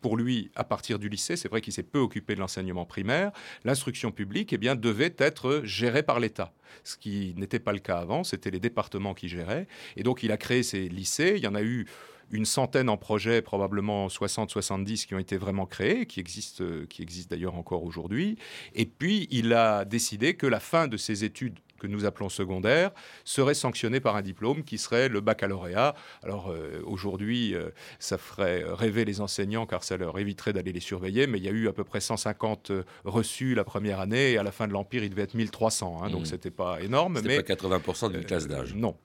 pour 0.00 0.16
lui, 0.16 0.50
à 0.54 0.64
partir 0.64 0.98
du 0.98 1.08
lycée, 1.08 1.36
c'est 1.36 1.48
vrai 1.48 1.60
qu'il 1.60 1.72
s'est 1.72 1.82
peu 1.82 1.98
occupé 1.98 2.34
de 2.34 2.40
l'enseignement 2.40 2.84
primaire, 2.84 3.32
l'instruction 3.64 4.12
publique 4.12 4.52
eh 4.52 4.58
bien, 4.58 4.76
devait 4.76 5.14
être 5.18 5.62
gérée 5.64 6.02
par 6.02 6.20
l'État. 6.20 6.52
Ce 6.84 6.96
qui 6.96 7.34
n'était 7.36 7.58
pas 7.58 7.72
le 7.72 7.78
cas 7.78 7.98
avant, 7.98 8.22
c'était 8.22 8.50
les 8.50 8.60
départements 8.60 9.14
qui 9.14 9.28
géraient. 9.28 9.66
Et 9.96 10.02
donc 10.02 10.22
il 10.22 10.30
a 10.30 10.36
créé 10.36 10.62
ces 10.62 10.88
lycées, 10.88 11.34
il 11.36 11.42
y 11.42 11.46
en 11.48 11.54
a 11.54 11.62
eu 11.62 11.86
une 12.30 12.44
centaine 12.44 12.88
en 12.88 12.96
projet, 12.96 13.42
probablement 13.42 14.08
60-70 14.08 15.06
qui 15.06 15.14
ont 15.14 15.18
été 15.18 15.36
vraiment 15.36 15.66
créés, 15.66 16.06
qui 16.06 16.20
existent, 16.20 16.64
qui 16.88 17.02
existent 17.02 17.34
d'ailleurs 17.34 17.56
encore 17.56 17.84
aujourd'hui. 17.84 18.36
Et 18.74 18.86
puis, 18.86 19.28
il 19.30 19.52
a 19.52 19.84
décidé 19.84 20.34
que 20.34 20.46
la 20.46 20.60
fin 20.60 20.88
de 20.88 20.96
ces 20.96 21.24
études 21.24 21.58
que 21.78 21.86
nous 21.86 22.04
appelons 22.04 22.28
secondaire, 22.28 22.90
serait 23.24 23.54
sanctionné 23.54 24.00
par 24.00 24.16
un 24.16 24.22
diplôme 24.22 24.64
qui 24.64 24.78
serait 24.78 25.08
le 25.08 25.20
baccalauréat. 25.20 25.94
Alors 26.22 26.50
euh, 26.50 26.82
aujourd'hui, 26.84 27.54
euh, 27.54 27.70
ça 27.98 28.18
ferait 28.18 28.64
rêver 28.66 29.04
les 29.04 29.20
enseignants 29.20 29.66
car 29.66 29.84
ça 29.84 29.96
leur 29.96 30.18
éviterait 30.18 30.52
d'aller 30.52 30.72
les 30.72 30.80
surveiller, 30.80 31.26
mais 31.26 31.38
il 31.38 31.44
y 31.44 31.48
a 31.48 31.52
eu 31.52 31.68
à 31.68 31.72
peu 31.72 31.84
près 31.84 32.00
150 32.00 32.70
euh, 32.70 32.82
reçus 33.04 33.54
la 33.54 33.64
première 33.64 34.00
année 34.00 34.32
et 34.32 34.38
à 34.38 34.42
la 34.42 34.52
fin 34.52 34.66
de 34.66 34.72
l'Empire, 34.72 35.04
il 35.04 35.10
devait 35.10 35.22
être 35.22 35.34
1300, 35.34 36.00
hein, 36.02 36.10
donc 36.10 36.22
mmh. 36.22 36.26
c'était 36.26 36.50
pas 36.50 36.80
énorme. 36.80 37.16
C'était 37.16 37.42
pas 37.42 37.54
80% 37.54 38.12
d'une 38.12 38.24
classe 38.24 38.48
d'âge. 38.48 38.74
non. 38.74 38.96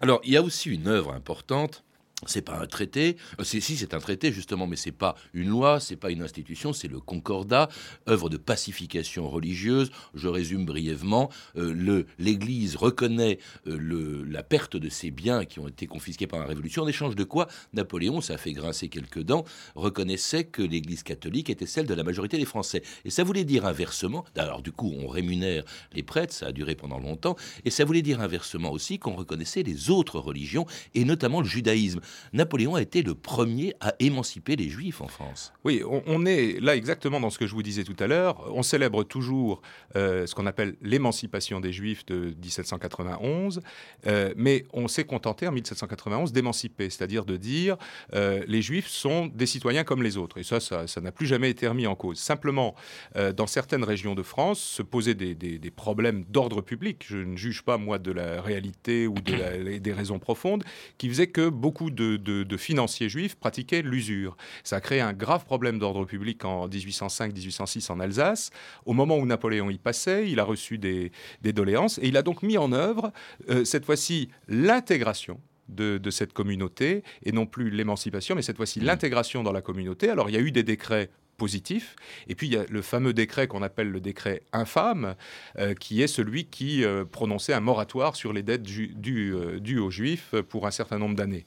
Alors, 0.00 0.20
il 0.24 0.32
y 0.32 0.36
a 0.36 0.42
aussi 0.42 0.74
une 0.74 0.88
œuvre 0.88 1.12
importante 1.12 1.85
c'est 2.24 2.40
pas 2.40 2.58
un 2.58 2.66
traité, 2.66 3.18
euh, 3.40 3.44
si 3.44 3.60
c'est 3.60 3.92
un 3.92 3.98
traité 3.98 4.32
justement, 4.32 4.66
mais 4.66 4.76
c'est 4.76 4.90
pas 4.90 5.16
une 5.34 5.50
loi, 5.50 5.80
c'est 5.80 5.96
pas 5.96 6.10
une 6.10 6.22
institution, 6.22 6.72
c'est 6.72 6.88
le 6.88 6.98
Concordat, 6.98 7.68
œuvre 8.08 8.30
de 8.30 8.38
pacification 8.38 9.28
religieuse. 9.28 9.90
Je 10.14 10.28
résume 10.28 10.64
brièvement 10.64 11.30
euh, 11.56 12.04
l'Église 12.18 12.76
reconnaît 12.76 13.38
euh, 13.66 14.24
la 14.26 14.42
perte 14.42 14.78
de 14.78 14.88
ses 14.88 15.10
biens 15.10 15.44
qui 15.44 15.60
ont 15.60 15.68
été 15.68 15.86
confisqués 15.86 16.26
par 16.26 16.40
la 16.40 16.46
Révolution, 16.46 16.84
en 16.84 16.88
échange 16.88 17.16
de 17.16 17.24
quoi 17.24 17.48
Napoléon, 17.74 18.22
ça 18.22 18.34
a 18.34 18.38
fait 18.38 18.52
grincer 18.52 18.88
quelques 18.88 19.22
dents, 19.22 19.44
reconnaissait 19.74 20.44
que 20.44 20.62
l'Église 20.62 21.02
catholique 21.02 21.50
était 21.50 21.66
celle 21.66 21.86
de 21.86 21.94
la 21.94 22.02
majorité 22.02 22.38
des 22.38 22.46
Français. 22.46 22.82
Et 23.04 23.10
ça 23.10 23.24
voulait 23.24 23.44
dire 23.44 23.66
inversement, 23.66 24.24
alors 24.36 24.62
du 24.62 24.72
coup 24.72 24.94
on 24.98 25.06
rémunère 25.06 25.64
les 25.92 26.02
prêtres, 26.02 26.32
ça 26.32 26.46
a 26.46 26.52
duré 26.52 26.76
pendant 26.76 26.98
longtemps, 26.98 27.36
et 27.66 27.70
ça 27.70 27.84
voulait 27.84 28.00
dire 28.00 28.22
inversement 28.22 28.72
aussi 28.72 28.98
qu'on 28.98 29.16
reconnaissait 29.16 29.62
les 29.62 29.90
autres 29.90 30.18
religions, 30.18 30.64
et 30.94 31.04
notamment 31.04 31.42
le 31.42 31.46
judaïsme. 31.46 32.00
Napoléon 32.32 32.74
a 32.74 32.82
été 32.82 33.02
le 33.02 33.14
premier 33.14 33.74
à 33.80 33.94
émanciper 33.98 34.56
les 34.56 34.68
Juifs 34.68 35.00
en 35.00 35.08
France. 35.08 35.52
Oui, 35.64 35.82
on, 35.84 36.26
est 36.26 36.60
là 36.60 36.76
exactement 36.76 37.20
dans 37.20 37.30
ce 37.30 37.38
que 37.38 37.46
je 37.46 37.54
vous 37.54 37.62
disais 37.62 37.84
tout 37.84 37.96
à 37.98 38.06
l'heure. 38.06 38.52
On 38.54 38.62
célèbre 38.62 39.04
toujours 39.04 39.62
euh, 39.96 40.26
ce 40.26 40.34
qu'on 40.34 40.46
appelle 40.46 40.76
l'émancipation 40.82 41.60
des 41.60 41.72
Juifs 41.72 42.04
de 42.06 42.34
1791, 42.42 43.60
euh, 44.06 44.32
mais 44.36 44.64
on 44.72 44.88
s'est 44.88 45.04
contenté 45.04 45.46
en 45.46 45.52
1791 45.52 46.32
d'émanciper, 46.32 46.90
c'est-à-dire 46.90 47.24
de 47.24 47.36
dire 47.36 47.76
euh, 48.14 48.42
les 48.46 48.62
Juifs 48.62 48.88
sont 48.88 49.26
des 49.26 49.46
citoyens 49.46 49.84
comme 49.84 50.02
les 50.02 50.16
autres. 50.16 50.38
Et 50.38 50.44
ça, 50.44 50.60
ça 50.60 51.00
n'a 51.00 51.12
plus 51.12 51.26
jamais 51.26 51.50
été 51.50 51.66
remis 51.66 51.86
en 51.86 51.94
cause. 51.94 52.18
Simplement, 52.18 52.74
dans 53.14 53.46
certaines 53.46 53.84
régions 53.84 54.14
de 54.14 54.22
France, 54.22 54.60
se 54.60 54.82
posaient 54.82 55.14
des, 55.14 55.70
problèmes 55.74 56.24
d'ordre 56.28 56.60
public. 56.60 57.04
Je 57.08 57.18
ne 57.18 57.36
juge 57.36 57.62
pas, 57.62 57.78
moi, 57.78 57.98
de 57.98 58.12
la 58.12 58.40
réalité 58.40 59.06
ou 59.06 59.14
des 59.14 59.92
raisons 59.92 60.18
profondes, 60.18 60.64
qui 60.98 61.08
faisaient 61.08 61.26
que 61.26 61.48
beaucoup 61.48 61.90
de 61.96 62.16
de, 62.16 62.56
financiers 62.56 63.08
juifs 63.08 63.36
pratiquaient 63.36 63.82
l'usure. 63.82 64.36
Ça 64.64 64.76
a 64.76 64.80
créé 64.80 65.00
un 65.00 65.12
grave 65.12 65.44
problème 65.44 65.78
d'ordre 65.78 66.04
public 66.04 66.44
en 66.44 66.68
1805-1806 66.68 67.90
en 67.90 68.00
Alsace. 68.00 68.50
Au 68.84 68.92
moment 68.92 69.16
où 69.16 69.26
Napoléon 69.26 69.70
y 69.70 69.78
passait, 69.78 70.30
il 70.30 70.40
a 70.40 70.44
reçu 70.44 70.78
des, 70.78 71.10
doléances 71.42 71.98
et 71.98 72.08
il 72.08 72.16
a 72.16 72.22
donc 72.22 72.42
mis 72.42 72.58
en 72.58 72.72
œuvre, 72.72 73.12
euh, 73.50 73.64
cette 73.64 73.84
fois-ci, 73.84 74.28
l'intégration 74.48 75.40
de, 75.68 75.98
de, 75.98 76.10
cette 76.10 76.32
communauté, 76.32 77.02
et 77.24 77.32
non 77.32 77.46
plus 77.46 77.70
l'émancipation, 77.70 78.36
mais 78.36 78.42
cette 78.42 78.56
fois-ci 78.56 78.80
mmh. 78.80 78.84
l'intégration 78.84 79.42
dans 79.42 79.52
la 79.52 79.62
communauté. 79.62 80.10
Alors 80.10 80.30
il 80.30 80.34
y 80.34 80.38
a 80.38 80.40
eu 80.40 80.52
des 80.52 80.62
décrets 80.62 81.10
positif. 81.36 81.96
Et 82.28 82.34
puis 82.34 82.46
il 82.46 82.54
y 82.54 82.56
a 82.56 82.64
le 82.68 82.82
fameux 82.82 83.12
décret 83.12 83.46
qu'on 83.46 83.62
appelle 83.62 83.90
le 83.90 84.00
décret 84.00 84.42
infâme, 84.52 85.14
euh, 85.58 85.74
qui 85.74 86.02
est 86.02 86.06
celui 86.06 86.46
qui 86.46 86.84
euh, 86.84 87.04
prononçait 87.04 87.52
un 87.52 87.60
moratoire 87.60 88.16
sur 88.16 88.32
les 88.32 88.42
dettes 88.42 88.62
dues, 88.62 89.34
euh, 89.34 89.80
aux 89.80 89.90
Juifs 89.90 90.34
pour 90.48 90.66
un 90.66 90.70
certain 90.70 90.98
nombre 90.98 91.16
d'années. 91.16 91.44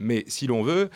mais 0.00 0.24
si 0.26 0.46
l'on 0.46 0.62
veut, 0.62 0.90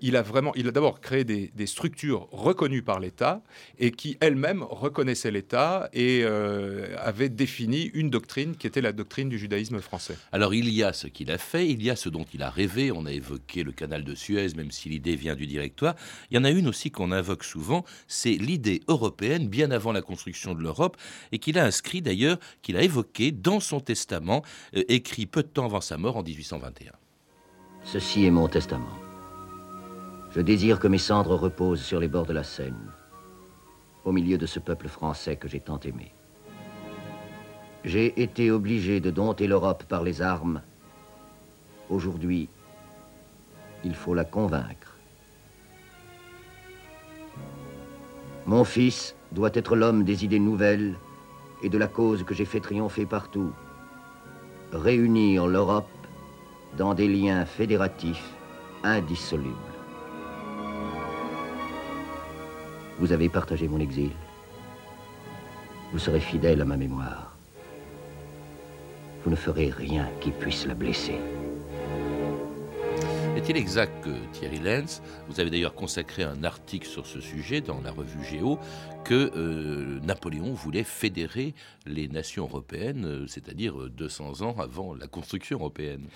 il 0.00 0.16
a 0.16 0.22
vraiment, 0.22 0.54
il 0.54 0.68
a 0.68 0.70
d'abord 0.70 1.00
créé 1.00 1.24
des, 1.24 1.66
structures 1.66 2.28
reconnues 2.30 2.82
par 2.82 3.00
l'État 3.00 3.42
et 3.78 3.90
qui 3.90 4.16
elles-mêmes 4.20 4.62
reconnaissaient 4.62 5.30
l'État 5.30 5.88
et 5.92 6.24
avaient 6.24 7.30
défini 7.30 7.90
une 7.94 8.10
doctrine 8.10 8.54
qui 8.56 8.66
était 8.66 8.80
la 8.80 8.92
doctrine 8.92 9.28
du 9.28 9.38
judaïsme 9.38 9.80
français. 9.80 10.16
Alors 10.30 10.54
il 10.54 10.68
y 10.68 10.82
a 10.82 10.92
ce 10.92 11.08
qu'il 11.08 11.30
a 11.30 11.38
fait, 11.38 11.68
il 11.68 11.82
y 11.82 11.90
a 11.90 11.96
ce 11.96 12.08
dont 12.08 12.26
il 12.32 12.42
a 12.42 12.50
rêvé. 12.50 12.92
On 12.92 13.06
a 13.06 13.12
évoqué 13.12 13.64
le 13.64 13.72
canal 13.72 14.04
de 14.04 14.14
Suez, 14.14 14.48
même 14.56 14.70
si 14.70 14.88
l'idée 14.88 15.16
vient 15.16 15.34
du 15.34 15.46
directoire. 15.46 15.96
Il 16.30 16.36
y 16.36 16.38
en 16.38 16.44
a 16.44 16.50
une 16.50 16.68
aussi 16.68 16.90
qu'on 16.90 17.10
invoque 17.10 17.44
souvent 17.44 17.63
c'est 18.06 18.34
l'idée 18.34 18.80
européenne 18.88 19.48
bien 19.48 19.70
avant 19.70 19.92
la 19.92 20.02
construction 20.02 20.54
de 20.54 20.62
l'Europe 20.62 20.96
et 21.32 21.38
qu'il 21.38 21.58
a 21.58 21.64
inscrit 21.64 22.02
d'ailleurs, 22.02 22.38
qu'il 22.62 22.76
a 22.76 22.82
évoqué 22.82 23.32
dans 23.32 23.60
son 23.60 23.80
testament, 23.80 24.42
euh, 24.76 24.82
écrit 24.88 25.26
peu 25.26 25.42
de 25.42 25.48
temps 25.48 25.66
avant 25.66 25.80
sa 25.80 25.96
mort 25.96 26.16
en 26.16 26.22
1821. 26.22 26.92
Ceci 27.84 28.24
est 28.24 28.30
mon 28.30 28.48
testament. 28.48 28.98
Je 30.34 30.40
désire 30.40 30.80
que 30.80 30.88
mes 30.88 30.98
cendres 30.98 31.36
reposent 31.36 31.82
sur 31.82 32.00
les 32.00 32.08
bords 32.08 32.26
de 32.26 32.32
la 32.32 32.42
Seine, 32.42 32.90
au 34.04 34.12
milieu 34.12 34.38
de 34.38 34.46
ce 34.46 34.58
peuple 34.58 34.88
français 34.88 35.36
que 35.36 35.48
j'ai 35.48 35.60
tant 35.60 35.78
aimé. 35.80 36.12
J'ai 37.84 38.20
été 38.20 38.50
obligé 38.50 39.00
de 39.00 39.10
dompter 39.10 39.46
l'Europe 39.46 39.84
par 39.84 40.02
les 40.02 40.22
armes. 40.22 40.62
Aujourd'hui, 41.90 42.48
il 43.84 43.94
faut 43.94 44.14
la 44.14 44.24
convaincre. 44.24 44.93
Mon 48.46 48.64
fils 48.64 49.14
doit 49.32 49.50
être 49.54 49.74
l'homme 49.74 50.04
des 50.04 50.24
idées 50.24 50.38
nouvelles 50.38 50.94
et 51.62 51.70
de 51.70 51.78
la 51.78 51.86
cause 51.86 52.24
que 52.24 52.34
j'ai 52.34 52.44
fait 52.44 52.60
triompher 52.60 53.06
partout. 53.06 53.52
Réunir 54.72 55.46
l'Europe 55.46 55.88
dans 56.76 56.92
des 56.92 57.08
liens 57.08 57.46
fédératifs 57.46 58.34
indissolubles. 58.82 59.54
Vous 62.98 63.12
avez 63.12 63.30
partagé 63.30 63.66
mon 63.66 63.80
exil. 63.80 64.10
Vous 65.92 65.98
serez 65.98 66.20
fidèle 66.20 66.60
à 66.60 66.64
ma 66.64 66.76
mémoire. 66.76 67.36
Vous 69.24 69.30
ne 69.30 69.36
ferez 69.36 69.70
rien 69.70 70.06
qui 70.20 70.30
puisse 70.30 70.66
la 70.66 70.74
blesser. 70.74 71.18
Est-il 73.36 73.56
exact 73.56 74.04
que 74.04 74.10
Thierry 74.32 74.60
Lenz, 74.60 75.02
vous 75.28 75.40
avez 75.40 75.50
d'ailleurs 75.50 75.74
consacré 75.74 76.22
un 76.22 76.44
article 76.44 76.86
sur 76.86 77.04
ce 77.04 77.20
sujet 77.20 77.60
dans 77.60 77.80
la 77.80 77.90
revue 77.90 78.24
Géo, 78.24 78.60
que 79.04 79.32
euh, 79.34 79.98
Napoléon 80.04 80.52
voulait 80.52 80.84
fédérer 80.84 81.52
les 81.84 82.06
nations 82.06 82.44
européennes, 82.44 83.04
euh, 83.04 83.26
c'est-à-dire 83.26 83.90
200 83.90 84.42
ans 84.42 84.54
avant 84.60 84.94
la 84.94 85.08
construction 85.08 85.58
européenne? 85.58 86.06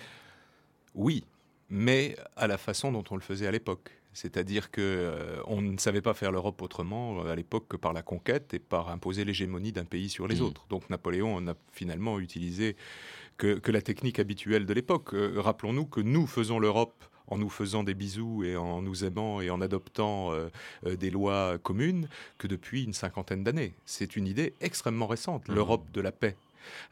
Oui, 0.94 1.24
mais 1.68 2.14
à 2.36 2.46
la 2.46 2.56
façon 2.56 2.92
dont 2.92 3.04
on 3.10 3.16
le 3.16 3.20
faisait 3.20 3.48
à 3.48 3.50
l'époque. 3.50 3.90
C'est-à-dire 4.12 4.70
qu'on 4.70 4.80
euh, 4.80 5.60
ne 5.60 5.76
savait 5.78 6.00
pas 6.00 6.14
faire 6.14 6.30
l'Europe 6.30 6.62
autrement 6.62 7.22
à 7.24 7.34
l'époque 7.34 7.66
que 7.68 7.76
par 7.76 7.92
la 7.92 8.02
conquête 8.02 8.54
et 8.54 8.60
par 8.60 8.90
imposer 8.90 9.24
l'hégémonie 9.24 9.72
d'un 9.72 9.84
pays 9.84 10.08
sur 10.08 10.28
les 10.28 10.36
mmh. 10.36 10.42
autres. 10.42 10.66
Donc 10.70 10.88
Napoléon 10.88 11.40
n'a 11.40 11.56
finalement 11.72 12.20
utilisé 12.20 12.76
que, 13.38 13.70
la 13.70 13.80
technique 13.80 14.18
habituelle 14.18 14.66
de 14.66 14.74
l'époque. 14.74 15.10
Rappelons-nous 15.14 15.86
que 15.86 16.00
nous 16.00 16.26
faisons 16.26 16.58
l'Europe 16.58 17.04
en 17.30 17.38
nous 17.38 17.48
faisant 17.48 17.84
des 17.84 17.94
bisous 17.94 18.44
et 18.44 18.56
en 18.56 18.82
nous 18.82 19.04
aimant 19.04 19.40
et 19.40 19.50
en 19.50 19.60
adoptant 19.60 20.32
euh, 20.32 20.48
euh, 20.86 20.96
des 20.96 21.10
lois 21.10 21.58
communes 21.58 22.08
que 22.38 22.46
depuis 22.46 22.84
une 22.84 22.92
cinquantaine 22.92 23.44
d'années. 23.44 23.74
C'est 23.84 24.16
une 24.16 24.26
idée 24.26 24.54
extrêmement 24.60 25.06
récente, 25.06 25.48
mmh. 25.48 25.54
l'Europe 25.54 25.84
de 25.92 26.00
la 26.00 26.12
paix. 26.12 26.36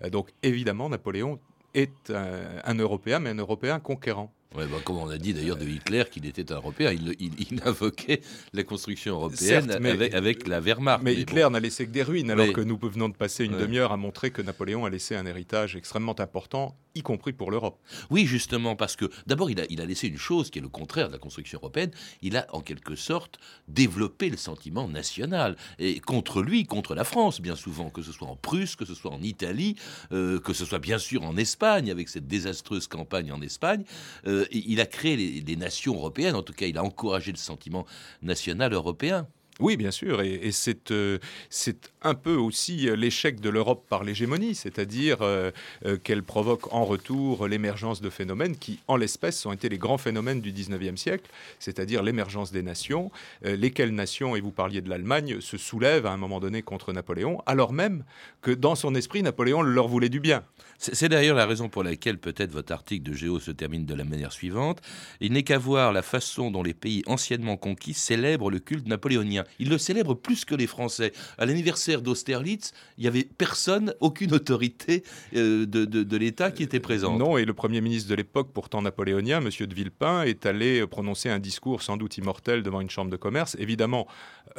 Euh, 0.02 0.10
donc 0.10 0.30
évidemment, 0.42 0.88
Napoléon 0.88 1.38
est 1.74 2.10
un 2.10 2.74
Européen, 2.74 3.18
mais 3.18 3.28
un 3.28 3.36
Européen 3.36 3.80
conquérant. 3.80 4.32
Ouais, 4.56 4.64
bah, 4.66 4.78
comme 4.82 4.96
on 4.96 5.10
a 5.10 5.18
dit 5.18 5.34
d'ailleurs 5.34 5.58
de 5.58 5.66
Hitler 5.66 6.04
qu'il 6.10 6.24
était 6.24 6.50
un 6.50 6.56
Européen, 6.56 6.90
il, 6.92 7.60
invoquait 7.64 8.22
la 8.54 8.62
construction 8.62 9.14
européenne 9.14 9.70
avec, 9.70 10.48
la 10.48 10.60
Wehrmacht. 10.60 11.02
Mais, 11.02 11.14
Hitler 11.14 11.46
n'a 11.50 11.60
laissé 11.60 11.86
que 11.86 11.90
des 11.90 12.02
ruines, 12.02 12.30
alors 12.30 12.52
que 12.52 12.62
nous 12.62 12.78
venons 12.82 13.10
de 13.10 13.14
passer 13.14 13.44
une 13.44 13.58
demi-heure 13.58 13.92
à 13.92 13.98
montrer 13.98 14.30
que 14.30 14.40
Napoléon 14.40 14.86
a 14.86 14.90
laissé 14.90 15.14
un 15.14 15.26
héritage 15.26 15.76
extrêmement 15.76 16.18
important, 16.18 16.74
y 16.94 17.02
compris 17.02 17.34
pour 17.34 17.50
l'Europe. 17.50 17.78
Oui, 18.08 18.24
justement, 18.24 18.76
parce 18.76 18.96
que 18.96 19.10
d'abord, 19.26 19.50
il 19.50 19.60
a, 19.60 19.64
il 19.68 19.82
a 19.82 19.84
laissé 19.84 20.08
une 20.08 20.16
chose 20.16 20.50
qui 20.50 20.58
est 20.58 20.62
le 20.62 20.68
contraire 20.68 21.08
de 21.08 21.12
la 21.12 21.18
construction 21.18 21.58
européenne. 21.58 21.90
Il 22.22 22.36
a 22.38 22.46
en 22.52 22.60
quelque 22.60 22.96
sorte 22.96 23.38
développé 23.68 24.30
le 24.30 24.38
sentiment 24.38 24.88
national, 24.88 25.56
et 25.78 26.00
contre 26.00 26.42
lui, 26.42 26.64
contre 26.64 26.94
la 26.94 27.04
France, 27.04 27.42
bien 27.42 27.56
souvent, 27.56 27.90
que 27.90 28.00
ce 28.00 28.12
soit 28.12 28.28
en 28.28 28.36
Prusse, 28.36 28.76
que 28.76 28.86
ce 28.86 28.94
soit 28.94 29.10
en 29.10 29.20
Italie, 29.20 29.76
euh, 30.12 30.40
que 30.40 30.54
ce 30.54 30.64
soit 30.64 30.78
bien 30.78 30.98
sûr 30.98 31.22
en 31.24 31.36
Espagne, 31.36 31.90
avec 31.90 32.08
cette 32.08 32.26
désastreuse 32.26 32.86
campagne 32.86 33.30
en 33.32 33.42
Espagne. 33.42 33.84
Euh, 34.26 34.45
il 34.50 34.80
a 34.80 34.86
créé 34.86 35.16
les, 35.16 35.56
nations 35.56 35.94
européennes, 35.94 36.34
en 36.34 36.42
tout 36.42 36.52
cas 36.52 36.66
il 36.66 36.78
a 36.78 36.84
encouragé 36.84 37.32
le 37.32 37.38
sentiment 37.38 37.86
national 38.22 38.72
européen. 38.72 39.26
Oui, 39.58 39.78
bien 39.78 39.90
sûr, 39.90 40.20
et, 40.20 40.50
euh, 40.90 41.18
c'est 41.48 41.90
un 42.02 42.12
peu 42.12 42.34
aussi 42.34 42.90
l'échec 42.94 43.40
de 43.40 43.48
l'Europe 43.48 43.86
par 43.88 44.04
l'hégémonie, 44.04 44.54
c'est-à-dire 44.54 45.22
euh, 45.22 45.50
euh, 45.86 45.96
qu'elle 45.96 46.22
provoque 46.22 46.74
en 46.74 46.84
retour 46.84 47.48
l'émergence 47.48 48.02
de 48.02 48.10
phénomènes 48.10 48.58
qui, 48.58 48.80
en 48.86 48.96
l'espèce, 48.96 49.46
ont 49.46 49.52
été 49.52 49.70
les 49.70 49.78
grands 49.78 49.96
phénomènes 49.96 50.42
du 50.42 50.52
19e 50.52 50.98
siècle, 50.98 51.30
c'est-à-dire 51.58 52.02
l'émergence 52.02 52.52
des 52.52 52.62
nations, 52.62 53.10
lesquelles 53.42 53.94
nations, 53.94 54.36
et 54.36 54.42
vous 54.42 54.50
parliez 54.50 54.82
de 54.82 54.90
l'Allemagne, 54.90 55.40
se 55.40 55.56
soulèvent 55.56 56.04
à 56.04 56.12
un 56.12 56.18
moment 56.18 56.38
donné 56.38 56.60
contre 56.60 56.92
Napoléon, 56.92 57.42
alors 57.46 57.72
même 57.72 58.04
que 58.42 58.50
dans 58.50 58.74
son 58.74 58.94
esprit, 58.94 59.22
Napoléon 59.22 59.62
leur 59.62 59.88
voulait 59.88 60.10
du 60.10 60.20
bien. 60.20 60.44
C'est 60.78 61.08
d'ailleurs 61.08 61.36
la 61.36 61.46
raison 61.46 61.70
pour 61.70 61.82
laquelle 61.82 62.18
peut-être 62.18 62.52
votre 62.52 62.72
article 62.72 63.10
de 63.10 63.16
Géo 63.16 63.40
se 63.40 63.50
termine 63.50 63.86
de 63.86 63.94
la 63.94 64.04
manière 64.04 64.32
suivante. 64.32 64.82
Il 65.20 65.32
n'est 65.32 65.42
qu'à 65.42 65.56
voir 65.58 65.92
la 65.92 66.02
façon 66.02 66.50
dont 66.50 66.62
les 66.62 66.74
pays 66.74 67.02
anciennement 67.06 67.56
conquis 67.56 67.94
célèbrent 67.94 68.50
le 68.50 68.58
culte 68.58 68.86
napoléonien. 68.86 69.44
Ils 69.58 69.68
le 69.68 69.78
célèbrent 69.78 70.16
plus 70.16 70.44
que 70.44 70.54
les 70.54 70.66
Français. 70.66 71.12
À 71.38 71.46
l'anniversaire 71.46 72.02
d'Austerlitz, 72.02 72.72
il 72.98 73.02
n'y 73.02 73.08
avait 73.08 73.24
personne, 73.24 73.94
aucune 74.00 74.32
autorité 74.34 75.02
euh, 75.34 75.66
de, 75.66 76.16
l'État 76.16 76.50
qui 76.50 76.62
était 76.62 76.80
présente. 76.80 77.18
Non, 77.18 77.36
et 77.36 77.44
le 77.44 77.54
Premier 77.54 77.80
ministre 77.80 78.08
de 78.08 78.14
l'époque, 78.14 78.50
pourtant 78.52 78.82
napoléonien, 78.82 79.38
M. 79.38 79.50
de 79.66 79.74
Villepin, 79.74 80.22
est 80.22 80.46
allé 80.46 80.86
prononcer 80.86 81.28
un 81.28 81.38
discours 81.38 81.82
sans 81.82 81.96
doute 81.96 82.16
immortel 82.18 82.62
devant 82.62 82.80
une 82.80 82.90
chambre 82.90 83.10
de 83.10 83.16
commerce. 83.16 83.56
Évidemment, 83.58 84.06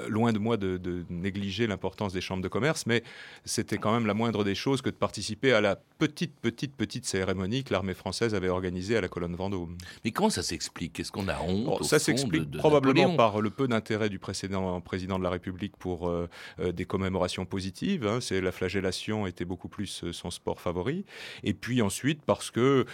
loin 0.08 0.34
de 0.34 0.40
moi 0.40 0.58
de, 0.58 0.78
de 0.78 1.06
négliger 1.10 1.68
l'importance 1.68 2.14
des 2.14 2.22
chambres 2.22 2.44
de 2.44 2.48
commerce, 2.48 2.86
mais 2.86 3.04
c'était 3.46 3.78
quand 3.78 3.94
même 3.94 4.06
la 4.06 4.14
moindre 4.14 4.44
des 4.44 4.56
choses 4.56 4.82
que 4.82 4.90
de 4.90 4.96
participer 4.96 5.54
à 5.54 5.62
la 5.62 5.76
petite, 5.98 6.40
petite, 6.40 6.76
petite 6.76 7.06
cérémonie 7.06 7.64
que 7.64 7.74
l'armée 7.74 7.94
française 7.94 8.36
avait 8.36 8.50
organisée 8.50 8.98
à 8.98 9.02
la 9.02 9.08
colonne 9.08 9.36
Vendôme. 9.36 9.78
Mais 10.04 10.12
comment 10.12 10.30
ça 10.30 10.44
s'explique? 10.44 11.00
Est-ce 11.00 11.12
qu'on 11.12 11.28
a 11.28 11.40
honte 11.42 11.84
Ça 11.84 12.00
s'explique 12.00 12.58
probablement 12.58 13.16
par 13.16 13.42
le 13.42 13.50
peu 13.50 13.68
d'intérêt 13.68 14.10
du 14.10 14.20
précédent 14.20 14.80
président 14.82 15.18
de 15.18 15.24
la 15.24 15.30
République 15.30 15.76
pour 15.78 16.10
euh, 16.10 16.28
euh, 16.60 16.72
des 16.72 16.86
commémorations 16.86 17.46
positives. 17.46 18.06
Hein. 18.08 18.20
C'est 18.22 18.42
la 18.42 18.52
flagellation 18.52 19.28
était 19.28 19.46
beaucoup 19.46 19.70
plus 19.70 20.04
euh, 20.04 20.14
son 20.14 20.32
sport 20.32 20.62
favori. 20.62 21.06
Et 21.44 21.54
puis 21.54 21.82
ensuite 21.82 22.22
parce 22.26 22.52
que 22.52 22.86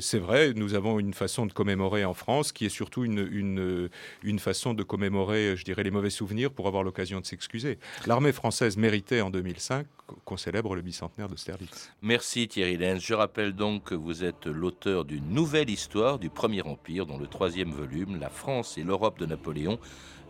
c'est 0.00 0.18
vrai, 0.18 0.52
nous 0.54 0.74
avons 0.74 0.98
une 0.98 1.14
façon 1.14 1.46
de 1.46 1.52
commémorer 1.52 2.04
en 2.04 2.14
France 2.14 2.52
qui 2.52 2.66
est 2.66 2.70
surtout 2.70 3.04
une, 3.04 3.26
une, 3.30 3.88
une 4.22 4.38
façon 4.38 4.74
de 4.74 4.82
commémorer, 4.82 5.56
je 5.56 5.64
dirais, 5.64 5.82
les 5.82 5.90
mauvais 5.90 6.03
souvenirs 6.10 6.50
pour 6.50 6.66
avoir 6.66 6.82
l'occasion 6.82 7.20
de 7.20 7.26
s'excuser. 7.26 7.78
L'armée 8.06 8.32
française 8.32 8.76
méritait 8.76 9.20
en 9.20 9.30
2005 9.30 9.86
qu'on 10.24 10.36
célèbre 10.36 10.74
le 10.74 10.82
bicentenaire 10.82 11.28
de 11.28 11.36
Sterlitz. 11.36 11.90
Merci 12.02 12.48
Thierry 12.48 12.76
Lenz. 12.76 13.02
Je 13.02 13.14
rappelle 13.14 13.54
donc 13.54 13.84
que 13.84 13.94
vous 13.94 14.24
êtes 14.24 14.46
l'auteur 14.46 15.04
d'une 15.04 15.28
nouvelle 15.30 15.70
histoire 15.70 16.18
du 16.18 16.28
Premier 16.28 16.62
Empire, 16.62 17.06
dont 17.06 17.18
le 17.18 17.26
troisième 17.26 17.70
volume, 17.70 18.18
La 18.20 18.28
France 18.28 18.76
et 18.78 18.82
l'Europe 18.82 19.18
de 19.18 19.26
Napoléon, 19.26 19.78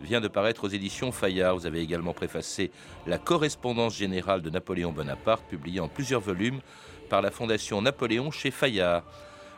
vient 0.01 0.21
de 0.21 0.27
paraître 0.27 0.65
aux 0.65 0.69
éditions 0.69 1.11
Fayard. 1.11 1.57
Vous 1.57 1.65
avez 1.65 1.81
également 1.81 2.13
préfacé 2.13 2.71
La 3.07 3.17
correspondance 3.17 3.95
générale 3.95 4.41
de 4.41 4.49
Napoléon 4.49 4.91
Bonaparte, 4.91 5.45
publiée 5.45 5.79
en 5.79 5.87
plusieurs 5.87 6.21
volumes 6.21 6.61
par 7.09 7.21
la 7.21 7.31
Fondation 7.31 7.81
Napoléon 7.81 8.31
chez 8.31 8.51
Fayard. 8.51 9.03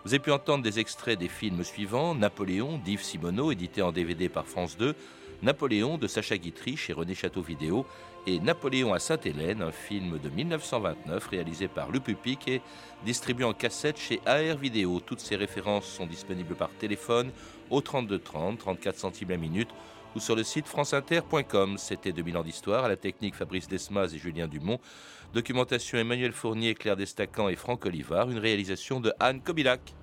Vous 0.03 0.13
avez 0.13 0.19
pu 0.19 0.31
entendre 0.31 0.63
des 0.63 0.79
extraits 0.79 1.19
des 1.19 1.27
films 1.27 1.63
suivants 1.63 2.15
Napoléon 2.15 2.77
d'Yves 2.77 3.01
Simoneau, 3.01 3.51
édité 3.51 3.81
en 3.81 3.91
DVD 3.91 4.29
par 4.29 4.45
France 4.45 4.77
2, 4.77 4.95
Napoléon 5.41 5.97
de 5.97 6.07
Sacha 6.07 6.37
Guitry 6.37 6.77
chez 6.77 6.93
René 6.93 7.13
Château 7.13 7.41
Vidéo 7.41 7.85
et 8.25 8.39
Napoléon 8.39 8.93
à 8.93 8.99
Sainte-Hélène, 8.99 9.61
un 9.61 9.71
film 9.71 10.19
de 10.19 10.29
1929 10.29 11.27
réalisé 11.27 11.67
par 11.67 11.91
Le 11.91 11.99
Pupic 11.99 12.47
et 12.47 12.61
distribué 13.05 13.45
en 13.45 13.53
cassette 13.53 13.97
chez 13.97 14.19
AR 14.25 14.57
Vidéo. 14.57 14.99
Toutes 14.99 15.19
ces 15.19 15.35
références 15.35 15.85
sont 15.85 16.05
disponibles 16.05 16.55
par 16.55 16.69
téléphone 16.71 17.31
au 17.69 17.81
32 17.81 18.19
30, 18.19 18.57
34 18.57 18.97
centimes 18.97 19.29
la 19.29 19.37
minute 19.37 19.69
ou 20.15 20.19
sur 20.19 20.35
le 20.35 20.43
site 20.43 20.67
franceinter.com. 20.67 21.77
C'était 21.77 22.11
2000 22.11 22.37
ans 22.37 22.43
d'histoire 22.43 22.85
à 22.85 22.87
la 22.87 22.97
technique 22.97 23.35
Fabrice 23.35 23.67
Desmas 23.67 24.11
et 24.13 24.17
Julien 24.17 24.47
Dumont. 24.47 24.79
Documentation 25.33 25.97
Emmanuel 25.99 26.31
Fournier, 26.31 26.73
Claire 26.73 26.95
Destacan 26.95 27.49
et 27.49 27.55
Franck 27.55 27.85
Olivard. 27.85 28.29
Une 28.29 28.39
réalisation 28.39 28.99
de 28.99 29.13
Anne 29.19 29.41
Kobilac. 29.41 29.93